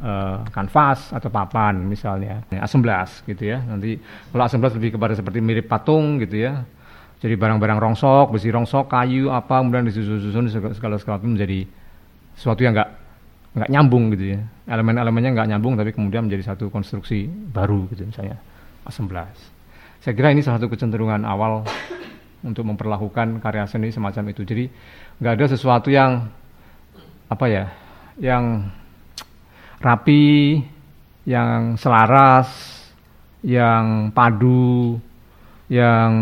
uh, 0.02 0.42
kanvas 0.50 1.14
atau 1.14 1.30
papan 1.30 1.86
misalnya. 1.86 2.42
A11 2.50 3.28
gitu 3.30 3.44
ya. 3.54 3.62
Nanti 3.62 4.02
kalau 4.34 4.44
A11 4.50 4.82
lebih 4.82 4.98
kepada 4.98 5.14
seperti 5.14 5.44
mirip 5.46 5.70
patung 5.70 6.18
gitu 6.24 6.42
ya 6.42 6.66
jadi 7.26 7.42
barang-barang 7.42 7.82
rongsok, 7.82 8.38
besi 8.38 8.54
rongsok, 8.54 8.86
kayu 8.86 9.34
apa, 9.34 9.58
kemudian 9.58 9.82
disusun-susun 9.90 10.46
segala 10.78 11.02
segala 11.02 11.18
itu 11.18 11.26
menjadi 11.26 11.60
sesuatu 12.38 12.62
yang 12.62 12.78
enggak 12.78 12.94
nggak 13.58 13.70
nyambung 13.74 14.14
gitu 14.14 14.38
ya. 14.38 14.40
Elemen-elemennya 14.70 15.34
nggak 15.34 15.48
nyambung 15.50 15.74
tapi 15.74 15.90
kemudian 15.90 16.30
menjadi 16.30 16.54
satu 16.54 16.70
konstruksi 16.70 17.26
baru 17.26 17.90
gitu 17.90 18.06
misalnya 18.06 18.38
A11. 18.86 19.34
Saya 20.06 20.14
kira 20.14 20.38
ini 20.38 20.46
salah 20.46 20.62
satu 20.62 20.70
kecenderungan 20.70 21.26
awal 21.26 21.66
untuk 22.46 22.62
memperlakukan 22.62 23.42
karya 23.42 23.66
seni 23.66 23.90
semacam 23.90 24.30
itu. 24.30 24.46
Jadi 24.46 24.70
nggak 25.18 25.34
ada 25.34 25.46
sesuatu 25.50 25.90
yang 25.90 26.30
apa 27.26 27.46
ya, 27.50 27.74
yang 28.22 28.70
rapi, 29.82 30.62
yang 31.26 31.74
selaras, 31.82 32.54
yang 33.42 34.14
padu, 34.14 35.02
yang 35.74 36.14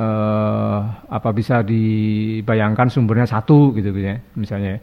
uh, 0.00 0.80
apa 1.12 1.30
bisa 1.36 1.60
dibayangkan 1.60 2.88
sumbernya 2.88 3.28
satu 3.28 3.76
gitu, 3.76 3.92
gitu 3.92 4.00
ya 4.00 4.16
misalnya. 4.34 4.80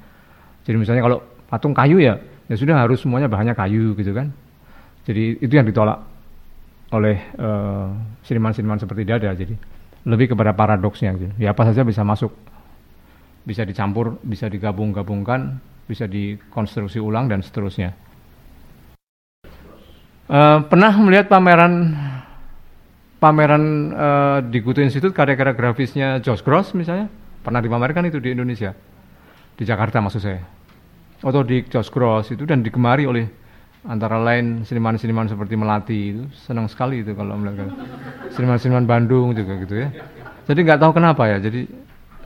Jadi 0.62 0.78
misalnya 0.78 1.02
kalau 1.02 1.18
patung 1.50 1.74
kayu 1.74 1.98
ya 1.98 2.14
ya 2.48 2.56
sudah 2.56 2.78
harus 2.78 3.02
semuanya 3.02 3.26
bahannya 3.26 3.58
kayu 3.58 3.98
gitu 3.98 4.14
kan. 4.14 4.30
Jadi 5.10 5.42
itu 5.42 5.54
yang 5.58 5.66
ditolak 5.66 6.04
oleh 6.94 7.18
uh, 7.40 7.92
seniman-seniman 8.22 8.78
seperti 8.78 9.04
Dada. 9.08 9.34
Jadi 9.34 9.56
lebih 10.08 10.36
kepada 10.36 10.54
paradoksnya 10.54 11.18
gitu. 11.18 11.34
Ya 11.42 11.52
apa 11.52 11.66
saja 11.66 11.82
bisa 11.82 12.06
masuk. 12.06 12.32
Bisa 13.48 13.64
dicampur 13.64 14.20
bisa 14.22 14.52
digabung-gabungkan 14.52 15.58
bisa 15.88 16.04
dikonstruksi 16.04 17.00
ulang 17.00 17.32
dan 17.32 17.40
seterusnya. 17.40 17.96
Uh, 20.28 20.60
pernah 20.68 20.92
melihat 21.00 21.32
pameran 21.32 21.96
pameran 23.18 23.94
uh, 23.94 24.40
di 24.46 24.62
Gutu 24.62 24.82
Institute 24.86 25.14
karya-karya 25.14 25.54
grafisnya 25.58 26.08
Josh 26.22 26.46
Gross 26.46 26.74
misalnya 26.78 27.10
pernah 27.42 27.62
dipamerkan 27.62 28.06
itu 28.06 28.22
di 28.22 28.34
Indonesia. 28.34 28.74
Di 29.58 29.66
Jakarta 29.66 29.98
maksud 29.98 30.22
saya. 30.22 30.42
Atau 31.26 31.42
di 31.42 31.66
Josh 31.66 31.90
Gross 31.90 32.30
itu 32.30 32.46
dan 32.46 32.62
digemari 32.62 33.10
oleh 33.10 33.26
antara 33.88 34.22
lain 34.22 34.62
seniman-seniman 34.68 35.26
seperti 35.26 35.58
Melati 35.58 36.00
itu. 36.14 36.24
Senang 36.46 36.70
sekali 36.70 37.02
itu 37.02 37.18
kalau 37.18 37.34
melihat 37.42 37.74
seniman-seniman 38.38 38.86
Bandung 38.86 39.34
juga 39.34 39.58
gitu 39.66 39.82
ya. 39.82 39.90
Jadi 40.46 40.60
nggak 40.64 40.80
tahu 40.80 40.92
kenapa 40.96 41.26
ya 41.26 41.42
jadi 41.42 41.66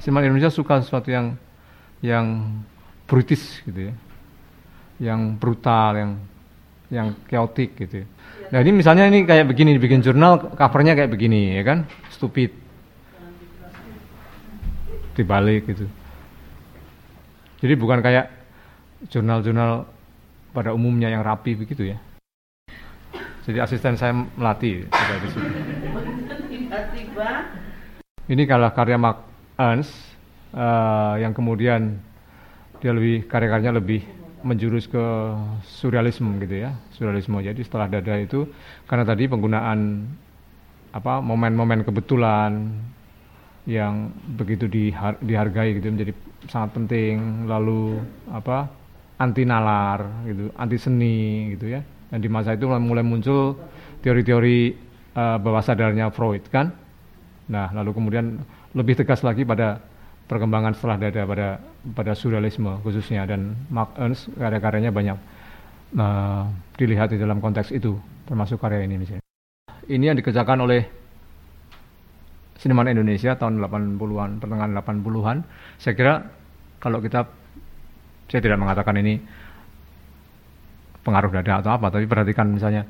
seniman 0.04 0.28
Indonesia 0.28 0.52
suka 0.52 0.84
sesuatu 0.84 1.08
yang 1.08 1.40
yang 2.04 2.60
brutis 3.08 3.64
gitu 3.64 3.92
ya. 3.92 3.94
Yang 5.00 5.22
brutal 5.40 5.92
yang 5.96 6.12
yang 6.92 7.08
chaotic 7.32 7.80
gitu 7.80 8.04
ya. 8.04 8.08
Nah 8.52 8.60
ini 8.60 8.72
misalnya 8.76 9.08
ini 9.08 9.24
kayak 9.24 9.48
begini, 9.48 9.80
bikin 9.80 10.04
jurnal 10.04 10.52
covernya 10.60 10.92
kayak 10.92 11.08
begini 11.08 11.56
ya 11.56 11.64
kan, 11.64 11.88
stupid. 12.12 12.52
Dibalik 15.16 15.72
gitu. 15.72 15.88
Jadi 17.64 17.74
bukan 17.80 18.04
kayak 18.04 18.28
jurnal-jurnal 19.08 19.88
pada 20.52 20.76
umumnya 20.76 21.08
yang 21.08 21.24
rapi 21.24 21.56
begitu 21.56 21.96
ya. 21.96 21.98
Jadi 23.48 23.58
asisten 23.58 23.96
saya 23.96 24.14
melatih 24.14 24.86
di 24.86 25.28
situ. 25.32 25.50
Ini 28.30 28.44
kalau 28.46 28.70
karya 28.76 29.00
Mark 29.00 29.26
Ernst 29.58 29.92
uh, 30.54 31.18
yang 31.18 31.32
kemudian 31.32 31.98
dia 32.84 32.92
lebih 32.92 33.26
karya-karyanya 33.26 33.80
lebih 33.80 34.21
menjurus 34.42 34.90
ke 34.90 35.06
surrealisme 35.66 36.38
gitu 36.42 36.68
ya 36.68 36.76
surrealisme. 36.96 37.38
Jadi 37.42 37.62
setelah 37.62 37.88
dada 37.88 38.16
itu 38.18 38.48
karena 38.86 39.04
tadi 39.06 39.30
penggunaan 39.30 40.08
apa 40.92 41.24
momen-momen 41.24 41.88
kebetulan 41.88 42.70
yang 43.70 44.10
begitu 44.36 44.66
dihar 44.66 45.16
dihargai 45.22 45.78
gitu 45.78 45.94
menjadi 45.94 46.14
sangat 46.50 46.70
penting. 46.78 47.46
Lalu 47.46 48.02
apa 48.30 48.70
anti 49.22 49.46
nalar 49.46 50.26
gitu 50.26 50.50
anti 50.58 50.78
seni 50.82 51.54
gitu 51.58 51.70
ya. 51.70 51.82
Dan 52.12 52.20
di 52.20 52.28
masa 52.28 52.58
itu 52.58 52.68
mulai 52.68 53.06
muncul 53.06 53.56
teori-teori 54.04 54.58
uh, 55.16 55.38
bawah 55.40 55.64
sadarnya 55.64 56.12
Freud 56.12 56.44
kan? 56.52 56.74
Nah 57.48 57.72
lalu 57.72 57.96
kemudian 57.96 58.42
lebih 58.76 59.00
tegas 59.00 59.24
lagi 59.24 59.44
pada 59.44 59.91
perkembangan 60.32 60.72
setelah 60.72 60.96
dada 60.96 61.28
pada 61.28 61.48
pada 61.92 62.16
surrealisme 62.16 62.80
khususnya 62.88 63.28
dan 63.28 63.52
Mark 63.68 63.92
Ernst 64.00 64.32
karya-karyanya 64.40 64.96
banyak 64.96 65.18
uh, 66.00 66.48
dilihat 66.80 67.12
di 67.12 67.20
dalam 67.20 67.44
konteks 67.44 67.76
itu 67.76 68.00
termasuk 68.24 68.64
karya 68.64 68.88
ini 68.88 68.96
misalnya. 68.96 69.26
Ini 69.92 70.04
yang 70.08 70.18
dikerjakan 70.24 70.64
oleh 70.64 70.88
seniman 72.56 72.88
Indonesia 72.88 73.36
tahun 73.36 73.60
80-an, 73.60 74.40
pertengahan 74.40 74.72
80-an. 74.72 75.38
Saya 75.76 75.94
kira 76.00 76.14
kalau 76.80 77.04
kita 77.04 77.28
saya 78.32 78.40
tidak 78.40 78.62
mengatakan 78.62 78.96
ini 79.04 79.20
pengaruh 81.04 81.34
dada 81.34 81.60
atau 81.60 81.76
apa, 81.76 81.92
tapi 81.92 82.08
perhatikan 82.08 82.48
misalnya 82.56 82.88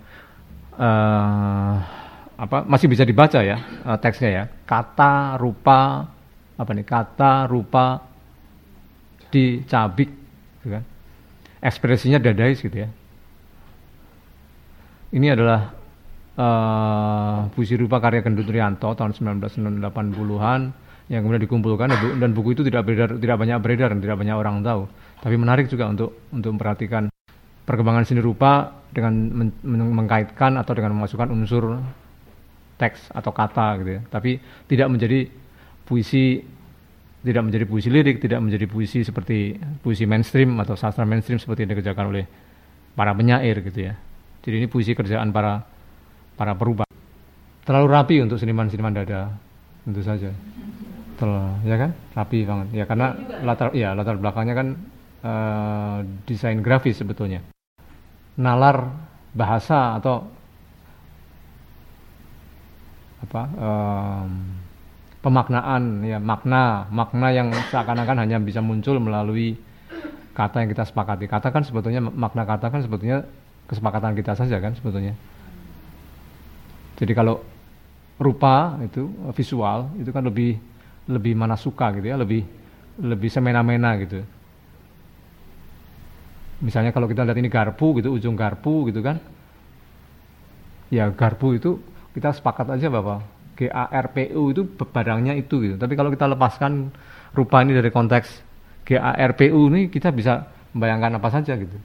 uh, 0.78 1.74
apa 2.38 2.70
masih 2.70 2.86
bisa 2.86 3.02
dibaca 3.02 3.42
ya 3.42 3.58
uh, 3.86 3.98
teksnya 3.98 4.30
ya 4.30 4.44
kata 4.66 5.42
rupa 5.42 6.10
apa 6.62 6.78
nih 6.78 6.86
kata 6.86 7.50
rupa 7.50 8.06
dicabik 9.34 10.10
gitu 10.62 10.70
kan. 10.78 10.84
Ekspresinya 11.62 12.22
dadais 12.22 12.62
gitu 12.62 12.78
ya. 12.78 12.90
Ini 15.12 15.28
adalah 15.34 15.74
uh, 16.38 17.38
puisi 17.52 17.74
rupa 17.76 17.98
karya 17.98 18.22
Gendut 18.22 18.48
Rianto 18.48 18.94
tahun 18.94 19.18
1980-an 19.18 20.62
yang 21.12 21.20
kemudian 21.26 21.44
dikumpulkan. 21.44 21.90
Dan 22.22 22.32
buku 22.32 22.54
itu 22.54 22.62
tidak 22.62 22.86
beredar 22.86 23.18
tidak 23.18 23.38
banyak 23.42 23.58
beredar 23.60 23.90
dan 23.92 24.00
tidak 24.00 24.18
banyak 24.22 24.36
orang 24.38 24.62
tahu. 24.62 24.86
Tapi 25.22 25.36
menarik 25.36 25.66
juga 25.68 25.90
untuk 25.90 26.30
untuk 26.30 26.50
memperhatikan 26.56 27.10
perkembangan 27.66 28.04
seni 28.06 28.22
rupa 28.24 28.84
dengan 28.92 29.14
men, 29.32 29.50
mengkaitkan 29.66 30.58
atau 30.58 30.74
dengan 30.74 30.98
memasukkan 30.98 31.30
unsur 31.30 31.78
teks 32.82 33.14
atau 33.14 33.32
kata 33.36 33.84
gitu 33.84 33.92
ya. 34.00 34.02
Tapi 34.10 34.42
tidak 34.66 34.88
menjadi 34.90 35.41
puisi 35.92 36.40
tidak 37.22 37.44
menjadi 37.44 37.68
puisi 37.68 37.92
lirik, 37.92 38.24
tidak 38.24 38.40
menjadi 38.40 38.64
puisi 38.64 39.04
seperti 39.04 39.60
puisi 39.84 40.08
mainstream 40.08 40.56
atau 40.64 40.80
sastra 40.80 41.04
mainstream 41.04 41.36
seperti 41.36 41.68
yang 41.68 41.76
dikerjakan 41.76 42.06
oleh 42.08 42.24
para 42.96 43.12
penyair 43.12 43.60
gitu 43.60 43.92
ya. 43.92 44.00
Jadi 44.40 44.56
ini 44.64 44.68
puisi 44.72 44.96
kerjaan 44.96 45.36
para 45.36 45.60
para 46.40 46.56
perubah. 46.56 46.88
Terlalu 47.68 47.88
rapi 47.92 48.16
untuk 48.24 48.40
seniman-seniman 48.40 48.96
dada, 48.96 49.36
tentu 49.86 50.02
saja. 50.02 50.32
Terlalu, 51.20 51.68
ya 51.68 51.76
kan? 51.78 51.92
Rapi 52.18 52.40
banget. 52.48 52.68
Ya 52.74 52.84
karena 52.88 53.14
latar 53.44 53.76
ya 53.76 53.94
latar 53.94 54.16
belakangnya 54.18 54.56
kan 54.56 54.68
uh, 55.22 55.98
desain 56.26 56.64
grafis 56.64 56.98
sebetulnya. 56.98 57.44
Nalar 58.40 58.90
bahasa 59.36 60.00
atau 60.02 60.26
apa 63.22 63.42
um, 63.54 64.32
pemaknaan 65.22 66.02
ya 66.02 66.18
makna 66.18 66.90
makna 66.90 67.30
yang 67.30 67.54
seakan-akan 67.70 68.26
hanya 68.26 68.42
bisa 68.42 68.60
muncul 68.60 68.98
melalui 68.98 69.58
kata 70.34 70.66
yang 70.66 70.70
kita 70.74 70.90
sepakati. 70.90 71.30
Kata 71.30 71.54
kan 71.54 71.62
sebetulnya 71.62 72.02
makna 72.02 72.44
kata 72.44 72.74
kan 72.74 72.82
sebetulnya 72.82 73.24
kesepakatan 73.70 74.18
kita 74.18 74.34
saja 74.34 74.58
kan 74.58 74.74
sebetulnya. 74.74 75.14
Jadi 76.98 77.14
kalau 77.14 77.42
rupa 78.22 78.78
itu 78.86 79.10
visual 79.34 79.90
itu 79.98 80.10
kan 80.14 80.22
lebih 80.26 80.58
lebih 81.10 81.34
mana 81.34 81.58
suka 81.58 81.90
gitu 81.98 82.14
ya 82.14 82.18
lebih 82.18 82.46
lebih 83.02 83.30
semena-mena 83.30 83.98
gitu. 84.02 84.22
Misalnya 86.62 86.94
kalau 86.94 87.10
kita 87.10 87.26
lihat 87.26 87.38
ini 87.42 87.50
garpu 87.50 87.98
gitu 87.98 88.14
ujung 88.14 88.38
garpu 88.38 88.90
gitu 88.90 89.02
kan. 89.02 89.18
Ya 90.94 91.10
garpu 91.10 91.58
itu 91.58 91.82
kita 92.14 92.36
sepakat 92.36 92.70
aja 92.78 92.92
bahwa 92.92 93.26
GARPU 93.62 94.42
itu 94.50 94.62
barangnya 94.66 95.38
itu 95.38 95.62
gitu. 95.62 95.76
Tapi 95.78 95.94
kalau 95.94 96.10
kita 96.10 96.26
lepaskan 96.26 96.90
rupa 97.38 97.62
ini 97.62 97.78
dari 97.78 97.94
konteks 97.94 98.42
GARPU 98.90 99.70
ini 99.70 99.94
kita 99.94 100.10
bisa 100.10 100.50
membayangkan 100.74 101.22
apa 101.22 101.30
saja 101.30 101.54
gitu. 101.54 101.78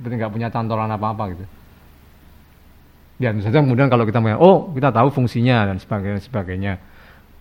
Seperti 0.00 0.14
nggak 0.16 0.32
punya 0.32 0.48
cantolan 0.48 0.88
apa-apa 0.88 1.24
gitu. 1.36 1.44
Ya 3.18 3.34
misalnya 3.34 3.66
kemudian 3.66 3.90
kalau 3.90 4.06
kita 4.06 4.22
mau 4.22 4.38
oh 4.38 4.58
kita 4.72 4.94
tahu 4.94 5.10
fungsinya 5.10 5.74
dan 5.74 5.76
sebagainya 5.82 6.22
sebagainya. 6.22 6.74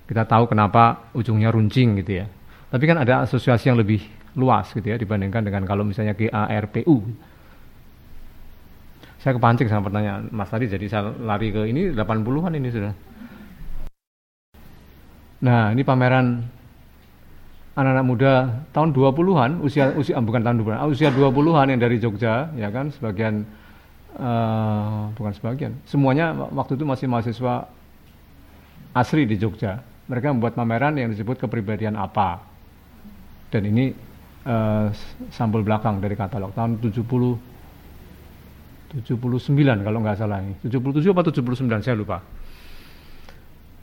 kita 0.08 0.24
tahu 0.24 0.48
kenapa 0.48 1.12
ujungnya 1.12 1.52
runcing 1.52 2.00
gitu 2.00 2.24
ya. 2.24 2.26
Tapi 2.72 2.84
kan 2.88 2.96
ada 2.96 3.28
asosiasi 3.28 3.68
yang 3.68 3.76
lebih 3.76 4.00
luas 4.40 4.72
gitu 4.72 4.88
ya 4.88 4.96
dibandingkan 4.96 5.44
dengan 5.44 5.68
kalau 5.68 5.84
misalnya 5.84 6.16
GARPU. 6.16 7.04
Saya 9.20 9.36
kepancing 9.36 9.68
sama 9.68 9.92
pertanyaan 9.92 10.32
Mas 10.32 10.48
tadi 10.48 10.72
jadi 10.72 10.88
saya 10.88 11.12
lari 11.12 11.52
ke 11.52 11.68
ini 11.68 11.92
80-an 11.92 12.56
ini 12.56 12.70
sudah. 12.72 12.94
Nah, 15.38 15.70
ini 15.70 15.86
pameran 15.86 16.42
anak-anak 17.78 18.06
muda 18.06 18.34
tahun 18.74 18.90
20-an, 18.90 19.62
usia 19.62 19.94
usia 19.94 20.18
bukan 20.18 20.42
tahun 20.42 20.58
20-an, 20.66 20.80
usia 20.90 21.14
20-an 21.14 21.68
yang 21.70 21.82
dari 21.82 22.02
Jogja, 22.02 22.50
ya 22.58 22.74
kan, 22.74 22.90
sebagian 22.90 23.46
uh, 24.18 25.14
bukan 25.14 25.34
sebagian, 25.38 25.78
semuanya 25.86 26.34
waktu 26.34 26.74
itu 26.74 26.90
masih 26.90 27.06
mahasiswa 27.06 27.70
asli 28.98 29.30
di 29.30 29.38
Jogja. 29.38 29.86
Mereka 30.10 30.34
membuat 30.34 30.58
pameran 30.58 30.98
yang 30.98 31.14
disebut 31.14 31.38
kepribadian 31.38 32.00
apa. 32.00 32.42
Dan 33.54 33.70
ini 33.70 33.94
uh, 34.48 34.90
sampul 35.30 35.62
belakang 35.62 36.02
dari 36.02 36.18
katalog 36.18 36.56
tahun 36.58 36.82
70 36.82 37.04
79 38.88 39.84
kalau 39.84 40.00
nggak 40.00 40.18
salah 40.18 40.40
ini. 40.40 40.56
77 40.64 41.12
atau 41.12 41.34
79 41.36 41.84
saya 41.84 41.94
lupa. 42.00 42.24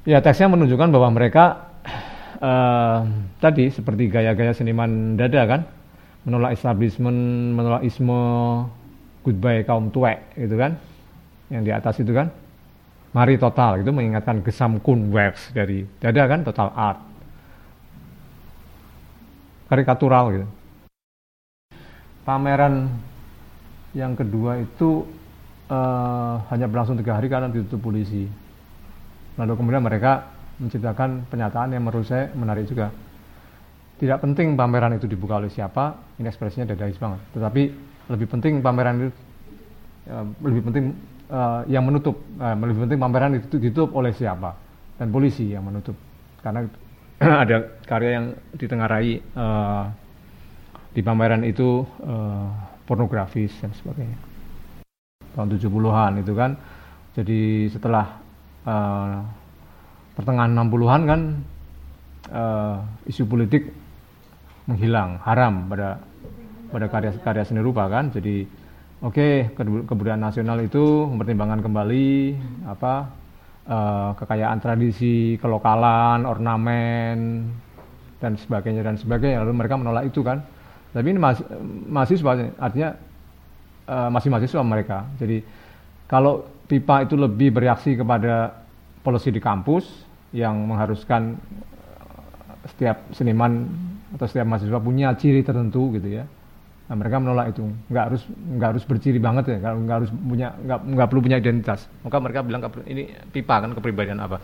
Ya 0.04 0.20
teksnya 0.20 0.52
menunjukkan 0.52 0.92
bahwa 0.92 1.16
mereka 1.16 1.72
uh, 2.36 3.08
tadi 3.40 3.72
seperti 3.72 4.12
gaya-gaya 4.12 4.52
seniman 4.52 5.16
dada 5.16 5.48
kan, 5.48 5.60
menolak 6.28 6.52
establishment, 6.52 7.56
menolak 7.56 7.80
isme, 7.88 8.20
goodbye 9.24 9.64
kaum 9.64 9.88
tuek 9.88 10.36
gitu 10.36 10.60
kan, 10.60 10.76
yang 11.48 11.64
di 11.64 11.72
atas 11.72 12.04
itu 12.04 12.12
kan. 12.12 12.28
Mari 13.16 13.40
total 13.40 13.80
itu 13.80 13.88
mengingatkan 13.96 14.44
Gesam 14.44 14.76
Works 14.84 15.56
dari 15.56 15.88
dada 15.96 16.28
kan, 16.28 16.44
total 16.44 16.68
art. 16.76 17.00
Karikatural 19.72 20.24
gitu. 20.36 20.46
Pameran 22.28 22.92
yang 23.96 24.12
kedua 24.12 24.60
itu 24.60 25.08
uh, 25.72 26.44
hanya 26.52 26.68
berlangsung 26.68 27.00
tiga 27.00 27.16
hari 27.16 27.32
karena 27.32 27.48
ditutup 27.48 27.88
polisi 27.88 28.43
Lalu 29.34 29.52
kemudian 29.58 29.82
mereka 29.82 30.30
menciptakan 30.62 31.26
pernyataan 31.26 31.74
yang 31.74 31.82
menurut 31.82 32.06
saya 32.06 32.30
menarik 32.34 32.70
juga. 32.70 32.94
Tidak 33.94 34.18
penting 34.18 34.58
pameran 34.58 34.98
itu 34.98 35.06
dibuka 35.06 35.38
oleh 35.38 35.50
siapa, 35.50 36.18
ini 36.18 36.26
ekspresinya 36.26 36.74
dadais 36.74 36.98
banget. 36.98 37.20
Tetapi 37.34 37.62
lebih 38.10 38.26
penting 38.26 38.58
pameran 38.58 39.06
itu 39.06 39.10
ya, 40.06 40.22
lebih 40.42 40.62
penting 40.70 40.84
uh, 41.30 41.62
yang 41.70 41.86
menutup, 41.86 42.18
uh, 42.42 42.54
lebih 42.58 42.86
penting 42.86 42.98
pameran 42.98 43.38
itu 43.38 43.56
ditutup 43.58 43.94
oleh 43.94 44.10
siapa 44.14 44.54
dan 44.98 45.14
polisi 45.14 45.54
yang 45.54 45.66
menutup. 45.66 45.94
Karena 46.42 46.66
ada 47.46 47.56
karya 47.86 48.10
yang 48.18 48.26
ditengarai 48.58 49.22
uh, 49.38 49.84
di 50.94 51.00
pameran 51.02 51.42
itu 51.46 51.86
uh, 52.02 52.50
pornografis 52.86 53.54
dan 53.62 53.70
sebagainya. 53.74 54.18
Tahun 55.34 55.48
70-an 55.50 56.12
itu 56.22 56.32
kan. 56.34 56.54
Jadi 57.14 57.70
setelah 57.70 58.23
uh, 58.64 59.24
pertengahan 60.14 60.52
60-an 60.52 61.02
kan 61.04 61.20
uh, 62.30 62.76
isu 63.08 63.24
politik 63.28 63.68
menghilang, 64.64 65.20
haram 65.20 65.68
pada 65.68 66.00
pada 66.72 66.86
karya-karya 66.90 67.44
seni 67.44 67.60
rupa 67.60 67.86
kan. 67.86 68.10
Jadi 68.10 68.46
oke 69.04 69.14
okay, 69.14 69.84
kebudayaan 69.84 70.24
nasional 70.24 70.58
itu 70.64 71.06
mempertimbangkan 71.06 71.60
kembali 71.60 72.08
apa 72.66 72.94
uh, 73.68 74.10
kekayaan 74.16 74.58
tradisi, 74.58 75.36
kelokalan, 75.38 76.24
ornamen 76.24 77.48
dan 78.18 78.32
sebagainya 78.40 78.82
dan 78.82 78.96
sebagainya. 78.96 79.44
Lalu 79.44 79.52
mereka 79.54 79.76
menolak 79.76 80.08
itu 80.08 80.24
kan. 80.24 80.42
Tapi 80.94 81.10
ini 81.10 81.18
masih 81.18 81.44
mahasiswa 81.90 82.32
artinya 82.62 82.90
uh, 83.90 84.08
masih 84.14 84.28
mahasiswa 84.30 84.62
mereka. 84.62 84.98
Jadi 85.18 85.42
kalau 86.06 86.46
pipa 86.64 87.04
itu 87.04 87.14
lebih 87.14 87.52
bereaksi 87.52 87.96
kepada 87.96 88.64
polisi 89.04 89.28
di 89.28 89.40
kampus 89.40 89.84
yang 90.32 90.56
mengharuskan 90.64 91.36
eh, 91.36 92.66
setiap 92.72 92.96
seniman 93.12 93.68
atau 94.16 94.26
setiap 94.30 94.46
mahasiswa 94.48 94.80
punya 94.80 95.12
ciri 95.18 95.44
tertentu 95.44 95.94
gitu 95.98 96.22
ya. 96.22 96.24
Nah, 96.84 97.00
mereka 97.00 97.16
menolak 97.16 97.56
itu, 97.56 97.64
nggak 97.88 98.04
harus 98.12 98.22
nggak 98.28 98.68
harus 98.76 98.84
berciri 98.84 99.16
banget 99.16 99.56
ya, 99.56 99.56
nggak, 99.56 99.74
nggak 99.88 99.96
harus 100.04 100.10
punya 100.12 100.48
nggak 100.52 100.78
nggak 100.84 101.08
perlu 101.08 101.20
punya 101.24 101.38
identitas. 101.40 101.80
Maka 102.04 102.16
mereka 102.20 102.44
bilang 102.44 102.60
ini 102.84 103.08
pipa 103.32 103.64
kan 103.64 103.72
kepribadian 103.72 104.20
apa? 104.20 104.36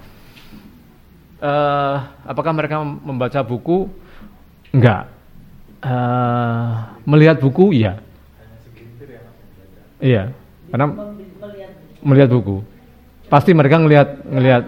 Uh, 1.40 1.96
apakah 2.24 2.52
mereka 2.56 2.80
membaca 2.80 3.40
buku? 3.44 3.88
Enggak. 4.72 5.09
Uh, 5.80 6.96
melihat 7.09 7.40
buku, 7.40 7.72
iya. 7.76 8.00
Iya, 10.00 10.33
karena 10.72 10.87
melihat 12.02 12.28
buku. 12.32 12.64
Pasti 13.30 13.54
mereka 13.54 13.78
ngelihat 13.78 14.08
ngelihat 14.26 14.62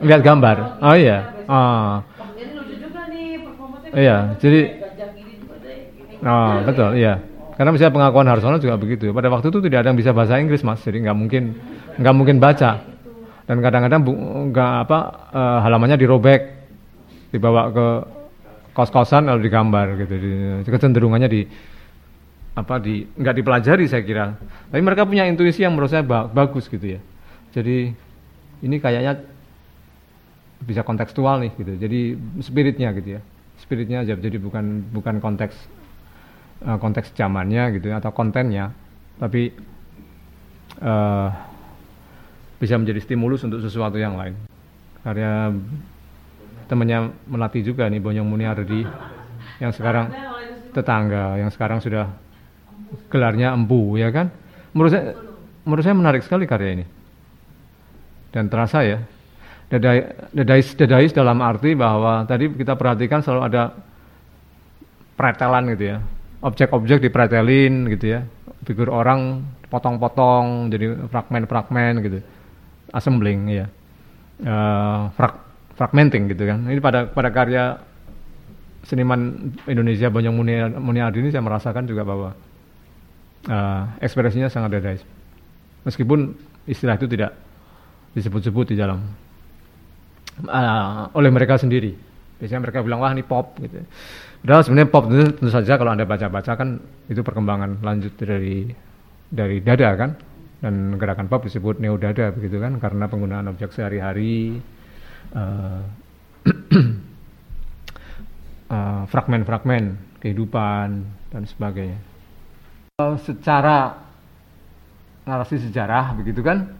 ngelihat 0.00 0.22
gambar. 0.24 0.56
Oh 0.80 0.96
iya. 0.96 1.18
Ah. 1.46 2.00
Iya, 3.92 4.40
jadi 4.40 4.82
Oh, 6.22 6.62
betul, 6.62 6.94
iya. 6.94 7.18
Karena 7.58 7.74
misalnya 7.74 7.94
pengakuan 7.98 8.26
Harsono 8.30 8.56
juga 8.62 8.78
begitu. 8.78 9.10
Pada 9.10 9.26
waktu 9.26 9.50
itu 9.50 9.58
tidak 9.58 9.82
ada 9.82 9.88
yang 9.90 9.98
bisa 9.98 10.14
bahasa 10.14 10.38
Inggris, 10.38 10.62
Mas. 10.62 10.80
Jadi 10.86 11.02
nggak 11.02 11.18
mungkin 11.18 11.58
nggak 11.98 12.14
mungkin 12.14 12.36
baca. 12.38 12.78
Dan 13.42 13.58
kadang-kadang 13.58 14.06
nggak 14.54 14.72
apa 14.86 14.98
uh, 15.34 15.58
halamannya 15.66 15.98
dirobek, 15.98 16.42
dibawa 17.34 17.74
ke 17.74 17.86
kos-kosan 18.72 19.26
lalu 19.28 19.50
digambar 19.50 19.98
gitu. 19.98 20.14
Kecenderungannya 20.62 21.28
di 21.28 21.42
apa 22.52 22.76
di 22.76 23.08
nggak 23.16 23.36
dipelajari 23.40 23.84
saya 23.88 24.04
kira. 24.04 24.36
Tapi 24.68 24.82
mereka 24.84 25.08
punya 25.08 25.24
intuisi 25.24 25.64
yang 25.64 25.72
menurut 25.72 25.88
saya 25.88 26.04
ba 26.04 26.28
bagus 26.28 26.68
gitu 26.68 26.98
ya. 26.98 27.00
Jadi 27.52 27.92
ini 28.62 28.76
kayaknya 28.78 29.24
bisa 30.62 30.84
kontekstual 30.84 31.42
nih 31.42 31.52
gitu. 31.56 31.72
Jadi 31.80 32.00
spiritnya 32.44 32.92
gitu 32.94 33.18
ya. 33.18 33.20
Spiritnya 33.60 34.04
aja 34.04 34.18
jadi 34.18 34.36
bukan 34.36 34.90
bukan 34.92 35.22
konteks 35.22 35.54
uh, 36.66 36.78
konteks 36.78 37.14
zamannya 37.14 37.78
gitu 37.78 37.94
ya, 37.94 38.02
atau 38.02 38.10
kontennya, 38.10 38.74
tapi 39.16 39.54
uh, 40.82 41.28
bisa 42.58 42.78
menjadi 42.78 43.00
stimulus 43.02 43.42
untuk 43.42 43.62
sesuatu 43.62 43.98
yang 43.98 44.14
lain. 44.18 44.34
Karya 45.02 45.50
temannya 46.70 47.10
melatih 47.26 47.66
juga 47.66 47.90
nih 47.90 47.98
Bonyong 47.98 48.28
Muniardi 48.28 48.86
yang 49.58 49.74
sekarang 49.74 50.08
tetangga 50.72 51.36
yang 51.36 51.50
sekarang 51.50 51.82
sudah 51.82 52.08
gelarnya 53.08 53.54
empu 53.54 53.96
ya 53.98 54.08
kan? 54.10 54.28
Menurut 54.72 54.90
saya 54.92 55.16
menurut 55.62 55.82
saya 55.84 55.96
menarik 55.96 56.22
sekali 56.24 56.44
karya 56.48 56.82
ini. 56.82 56.84
Dan 58.32 58.48
terasa 58.48 58.82
ya. 58.82 58.98
Dedais 59.72 60.76
dedais 60.76 61.12
dalam 61.16 61.40
arti 61.40 61.72
bahwa 61.72 62.28
tadi 62.28 62.52
kita 62.52 62.76
perhatikan 62.76 63.24
selalu 63.24 63.42
ada 63.48 63.62
pretelan 65.16 65.72
gitu 65.72 65.96
ya. 65.96 65.98
Objek-objek 66.42 67.08
dipretelin 67.08 67.88
gitu 67.88 68.18
ya. 68.18 68.20
Figur 68.68 68.92
orang 68.92 69.42
potong-potong 69.72 70.68
jadi 70.68 71.08
fragmen-fragmen 71.08 71.92
gitu. 72.04 72.18
Assembling 72.92 73.40
ya. 73.48 73.66
Uh, 74.42 75.08
frag 75.16 75.40
fragmenting 75.76 76.28
gitu 76.28 76.44
kan. 76.44 76.68
Ini 76.68 76.80
pada 76.82 77.08
pada 77.08 77.32
karya 77.32 77.80
seniman 78.82 79.54
Indonesia 79.70 80.10
Banyong 80.10 80.34
Muniardi 80.82 81.22
ini 81.22 81.30
saya 81.30 81.42
merasakan 81.44 81.86
juga 81.86 82.02
bahwa 82.02 82.34
uh, 83.48 83.82
ekspresinya 83.98 84.50
sangat 84.52 84.78
dedais 84.78 85.02
meskipun 85.86 86.34
istilah 86.66 86.94
itu 86.98 87.10
tidak 87.10 87.34
disebut-sebut 88.14 88.74
di 88.74 88.76
dalam 88.78 89.00
uh, 90.46 91.10
oleh 91.16 91.30
mereka 91.32 91.58
sendiri. 91.58 91.92
Biasanya 92.38 92.62
mereka 92.62 92.82
bilang 92.82 93.00
wah 93.02 93.12
ini 93.14 93.22
pop 93.22 93.58
gitu. 93.62 93.82
Padahal 94.42 94.62
sebenarnya 94.66 94.90
pop 94.90 95.04
itu 95.10 95.24
tentu 95.38 95.50
saja 95.50 95.78
kalau 95.78 95.94
anda 95.94 96.06
baca-baca 96.06 96.52
kan 96.58 96.82
itu 97.06 97.22
perkembangan 97.22 97.78
lanjut 97.82 98.14
dari 98.18 98.66
dari 99.30 99.62
dada 99.62 99.90
kan 99.94 100.10
dan 100.62 100.98
gerakan 100.98 101.26
pop 101.30 101.46
disebut 101.46 101.78
neo 101.78 101.98
dada 101.98 102.30
begitu 102.34 102.58
kan 102.58 102.78
karena 102.78 103.06
penggunaan 103.06 103.50
objek 103.50 103.70
sehari-hari 103.70 104.58
uh, 105.34 105.82
uh, 108.70 109.02
fragmen-fragmen 109.12 110.18
kehidupan 110.18 110.88
dan 111.30 111.42
sebagainya. 111.46 112.11
Uh, 113.00 113.16
secara 113.24 114.04
narasi 115.24 115.56
sejarah 115.64 116.12
begitu 116.12 116.44
kan? 116.44 116.76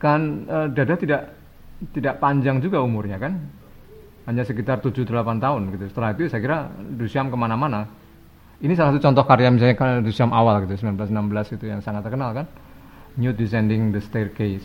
Kan 0.00 0.48
uh, 0.48 0.64
dada 0.72 0.96
tidak 0.96 1.36
tidak 1.92 2.16
panjang 2.16 2.56
juga 2.64 2.80
umurnya 2.80 3.20
kan? 3.20 3.36
Hanya 4.24 4.48
sekitar 4.48 4.80
7-8 4.80 5.04
tahun 5.44 5.76
gitu. 5.76 5.92
Setelah 5.92 6.16
itu 6.16 6.32
saya 6.32 6.40
kira 6.40 6.58
Dusyam 6.96 7.28
ke 7.28 7.36
mana-mana. 7.36 7.84
Ini 8.64 8.72
salah 8.72 8.96
satu 8.96 9.04
contoh 9.12 9.28
karya 9.28 9.52
misalnya 9.52 9.76
kan 9.76 10.00
Dusyam 10.00 10.32
awal 10.32 10.64
gitu 10.64 10.80
1916 10.80 11.60
itu 11.60 11.64
yang 11.68 11.84
sangat 11.84 12.08
terkenal 12.08 12.32
kan? 12.32 12.48
New 13.20 13.36
Descending 13.36 13.92
the 13.92 14.00
Staircase. 14.00 14.64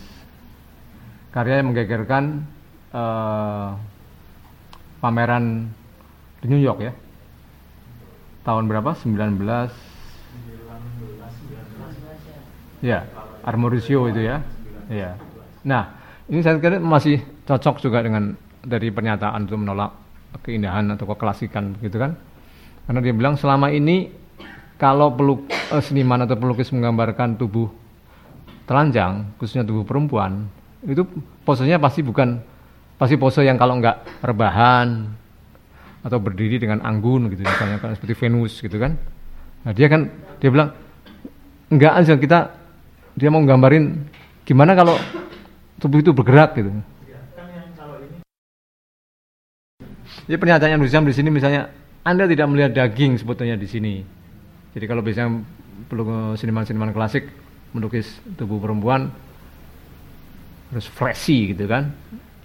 Karya 1.35 1.59
yang 1.59 1.75
menggegerkan 1.75 2.47
eh, 2.95 3.69
pameran 5.03 5.67
di 6.39 6.47
New 6.47 6.63
York 6.63 6.79
ya. 6.79 6.95
Tahun 8.47 8.63
berapa? 8.71 8.95
19 8.95 9.92
Ya, 12.83 13.07
Armorisio 13.47 14.11
itu 14.11 14.27
ya. 14.27 14.43
Iya. 14.91 15.15
Nah, 15.63 15.95
ini 16.27 16.43
saya 16.43 16.59
kira 16.59 16.83
masih 16.83 17.23
cocok 17.47 17.79
juga 17.79 18.03
dengan 18.03 18.35
dari 18.59 18.91
pernyataan 18.91 19.47
untuk 19.47 19.63
menolak 19.63 19.91
keindahan 20.43 20.91
atau 20.91 21.07
keklasikan 21.07 21.79
gitu 21.79 21.95
kan. 21.95 22.19
Karena 22.83 22.99
dia 22.99 23.15
bilang 23.15 23.39
selama 23.39 23.71
ini 23.71 24.11
kalau 24.75 25.15
peluk 25.15 25.47
eh, 25.47 25.79
seniman 25.79 26.27
atau 26.27 26.35
pelukis 26.35 26.75
menggambarkan 26.75 27.39
tubuh 27.39 27.71
telanjang, 28.67 29.31
khususnya 29.39 29.63
tubuh 29.63 29.87
perempuan, 29.87 30.51
itu 30.83 31.07
posenya 31.47 31.79
pasti 31.79 32.03
bukan 32.03 32.43
pasti 32.99 33.15
pose 33.15 33.47
yang 33.47 33.55
kalau 33.55 33.79
enggak 33.79 34.03
rebahan 34.19 35.07
atau 36.03 36.19
berdiri 36.19 36.59
dengan 36.59 36.83
anggun 36.83 37.31
gitu 37.31 37.47
misalnya 37.47 37.79
kan 37.79 37.95
seperti 37.95 38.15
Venus 38.19 38.59
gitu 38.59 38.75
kan. 38.75 38.99
Nah, 39.63 39.71
dia 39.71 39.87
kan 39.87 40.11
dia 40.43 40.51
bilang 40.51 40.75
enggak 41.71 41.93
aja 41.95 42.19
kita 42.19 42.62
dia 43.13 43.29
mau 43.29 43.41
gambarin 43.45 44.09
gimana 44.43 44.73
kalau 44.73 44.97
tubuh 45.77 46.01
itu 46.01 46.11
bergerak 46.11 46.57
gitu. 46.57 46.71
Jadi 50.23 50.37
pernyataan 50.39 50.79
Nuzam 50.79 51.03
di 51.03 51.11
sini 51.11 51.27
misalnya 51.27 51.67
Anda 52.03 52.23
tidak 52.27 52.47
melihat 52.47 52.71
daging 52.71 53.19
sebetulnya 53.19 53.59
di 53.59 53.67
sini. 53.67 53.99
Jadi 54.71 54.85
kalau 54.87 55.03
biasanya 55.03 55.43
peluk 55.91 56.39
seniman-seniman 56.39 56.95
klasik 56.95 57.27
melukis 57.75 58.07
tubuh 58.39 58.61
perempuan 58.61 59.11
harus 60.71 60.87
flashy 60.87 61.51
gitu 61.51 61.67
kan. 61.67 61.91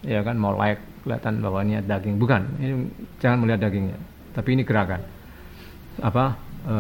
Ya 0.03 0.23
kan 0.23 0.39
mau 0.39 0.55
like 0.55 0.83
kelihatan 1.03 1.41
ada 1.41 1.99
daging. 1.99 2.19
Bukan, 2.19 2.41
ini 2.61 2.75
jangan 3.23 3.43
melihat 3.43 3.67
dagingnya. 3.67 3.99
Tapi 4.35 4.49
ini 4.55 4.63
gerakan. 4.63 5.01
Apa? 5.99 6.39
E, 6.63 6.75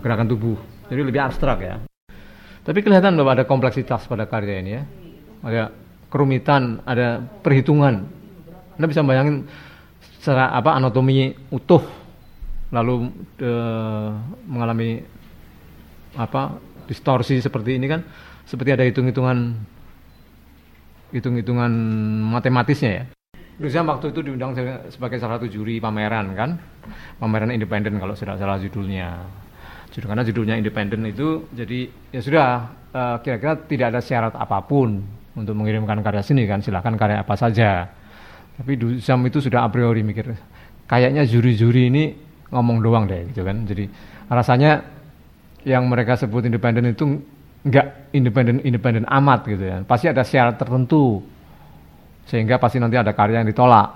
gerakan 0.00 0.26
tubuh. 0.30 0.56
Jadi 0.88 1.00
lebih 1.04 1.20
abstrak 1.20 1.58
ya. 1.60 1.76
Tapi 2.62 2.78
kelihatan 2.78 3.18
bahwa 3.18 3.34
ada 3.34 3.44
kompleksitas 3.46 4.06
pada 4.06 4.30
karya 4.30 4.62
ini 4.62 4.70
ya. 4.70 4.82
Ada 5.42 5.62
kerumitan, 6.06 6.78
ada 6.86 7.18
perhitungan. 7.42 8.06
Anda 8.78 8.86
bisa 8.86 9.02
bayangin 9.02 9.50
secara 10.22 10.54
apa 10.54 10.78
anatomi 10.78 11.34
utuh 11.50 11.82
lalu 12.70 13.10
e, 13.42 13.52
mengalami 14.46 15.02
apa 16.14 16.56
distorsi 16.86 17.42
seperti 17.42 17.76
ini 17.76 17.86
kan 17.90 18.00
seperti 18.46 18.70
ada 18.72 18.84
hitung-hitungan 18.86 19.58
hitung-hitungan 21.12 21.72
matematisnya 22.32 22.90
ya. 23.02 23.04
Rizam 23.60 23.84
waktu 23.90 24.14
itu 24.14 24.24
diundang 24.24 24.56
sebagai 24.88 25.20
salah 25.20 25.36
satu 25.36 25.46
juri 25.46 25.76
pameran 25.76 26.32
kan, 26.32 26.56
pameran 27.20 27.52
independen 27.52 28.00
kalau 28.00 28.16
tidak 28.16 28.40
salah 28.40 28.56
judulnya. 28.56 29.41
Judul 29.92 30.08
karena 30.08 30.24
judulnya 30.24 30.56
independen 30.56 31.04
itu 31.04 31.44
jadi 31.52 31.84
ya 32.16 32.20
sudah 32.24 32.46
uh, 32.96 33.16
kira-kira 33.20 33.60
tidak 33.68 33.86
ada 33.92 34.00
syarat 34.00 34.32
apa 34.32 34.64
pun 34.64 35.04
untuk 35.36 35.52
mengirimkan 35.52 36.00
karya 36.00 36.24
sini 36.24 36.48
kan 36.48 36.64
silahkan 36.64 36.96
karya 36.96 37.20
apa 37.20 37.34
saja. 37.36 37.92
Tapi 38.56 38.72
Duzam 38.80 39.20
itu 39.28 39.44
sudah 39.44 39.64
a 39.64 39.68
priori 39.68 40.00
mikir 40.00 40.32
kayaknya 40.88 41.28
juri-juri 41.28 41.92
ini 41.92 42.04
ngomong 42.48 42.80
doang 42.80 43.04
deh 43.04 43.28
gitu 43.32 43.44
kan. 43.44 43.68
Jadi 43.68 43.84
rasanya 44.32 44.80
yang 45.68 45.84
mereka 45.88 46.16
sebut 46.16 46.48
independen 46.48 46.88
itu 46.88 47.04
enggak 47.64 48.12
independen 48.16 48.64
independen 48.64 49.04
amat 49.08 49.44
gitu 49.44 49.64
ya. 49.64 49.76
Pasti 49.84 50.08
ada 50.08 50.24
syarat 50.24 50.56
tertentu 50.56 51.20
sehingga 52.28 52.56
pasti 52.56 52.80
nanti 52.80 52.96
ada 52.96 53.12
karya 53.12 53.44
yang 53.44 53.48
ditolak. 53.48 53.88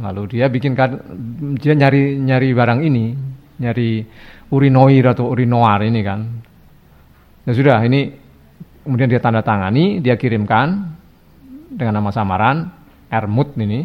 Lalu 0.00 0.36
dia 0.36 0.50
bikin 0.50 0.74
dia 1.60 1.74
nyari 1.76 2.18
nyari 2.18 2.48
barang 2.50 2.80
ini, 2.82 3.14
nyari 3.62 4.02
urinoir 4.52 5.14
atau 5.14 5.30
urinoir 5.30 5.80
ini 5.86 6.00
kan. 6.04 6.20
Ya 7.44 7.52
sudah, 7.52 7.78
ini 7.84 8.12
kemudian 8.84 9.08
dia 9.08 9.20
tanda 9.20 9.44
tangani, 9.44 10.00
dia 10.00 10.16
kirimkan 10.16 10.96
dengan 11.72 12.00
nama 12.00 12.10
samaran 12.12 12.68
Ermut 13.08 13.54
ini. 13.60 13.84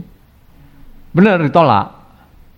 Benar 1.12 1.43
ditolak. 1.43 1.88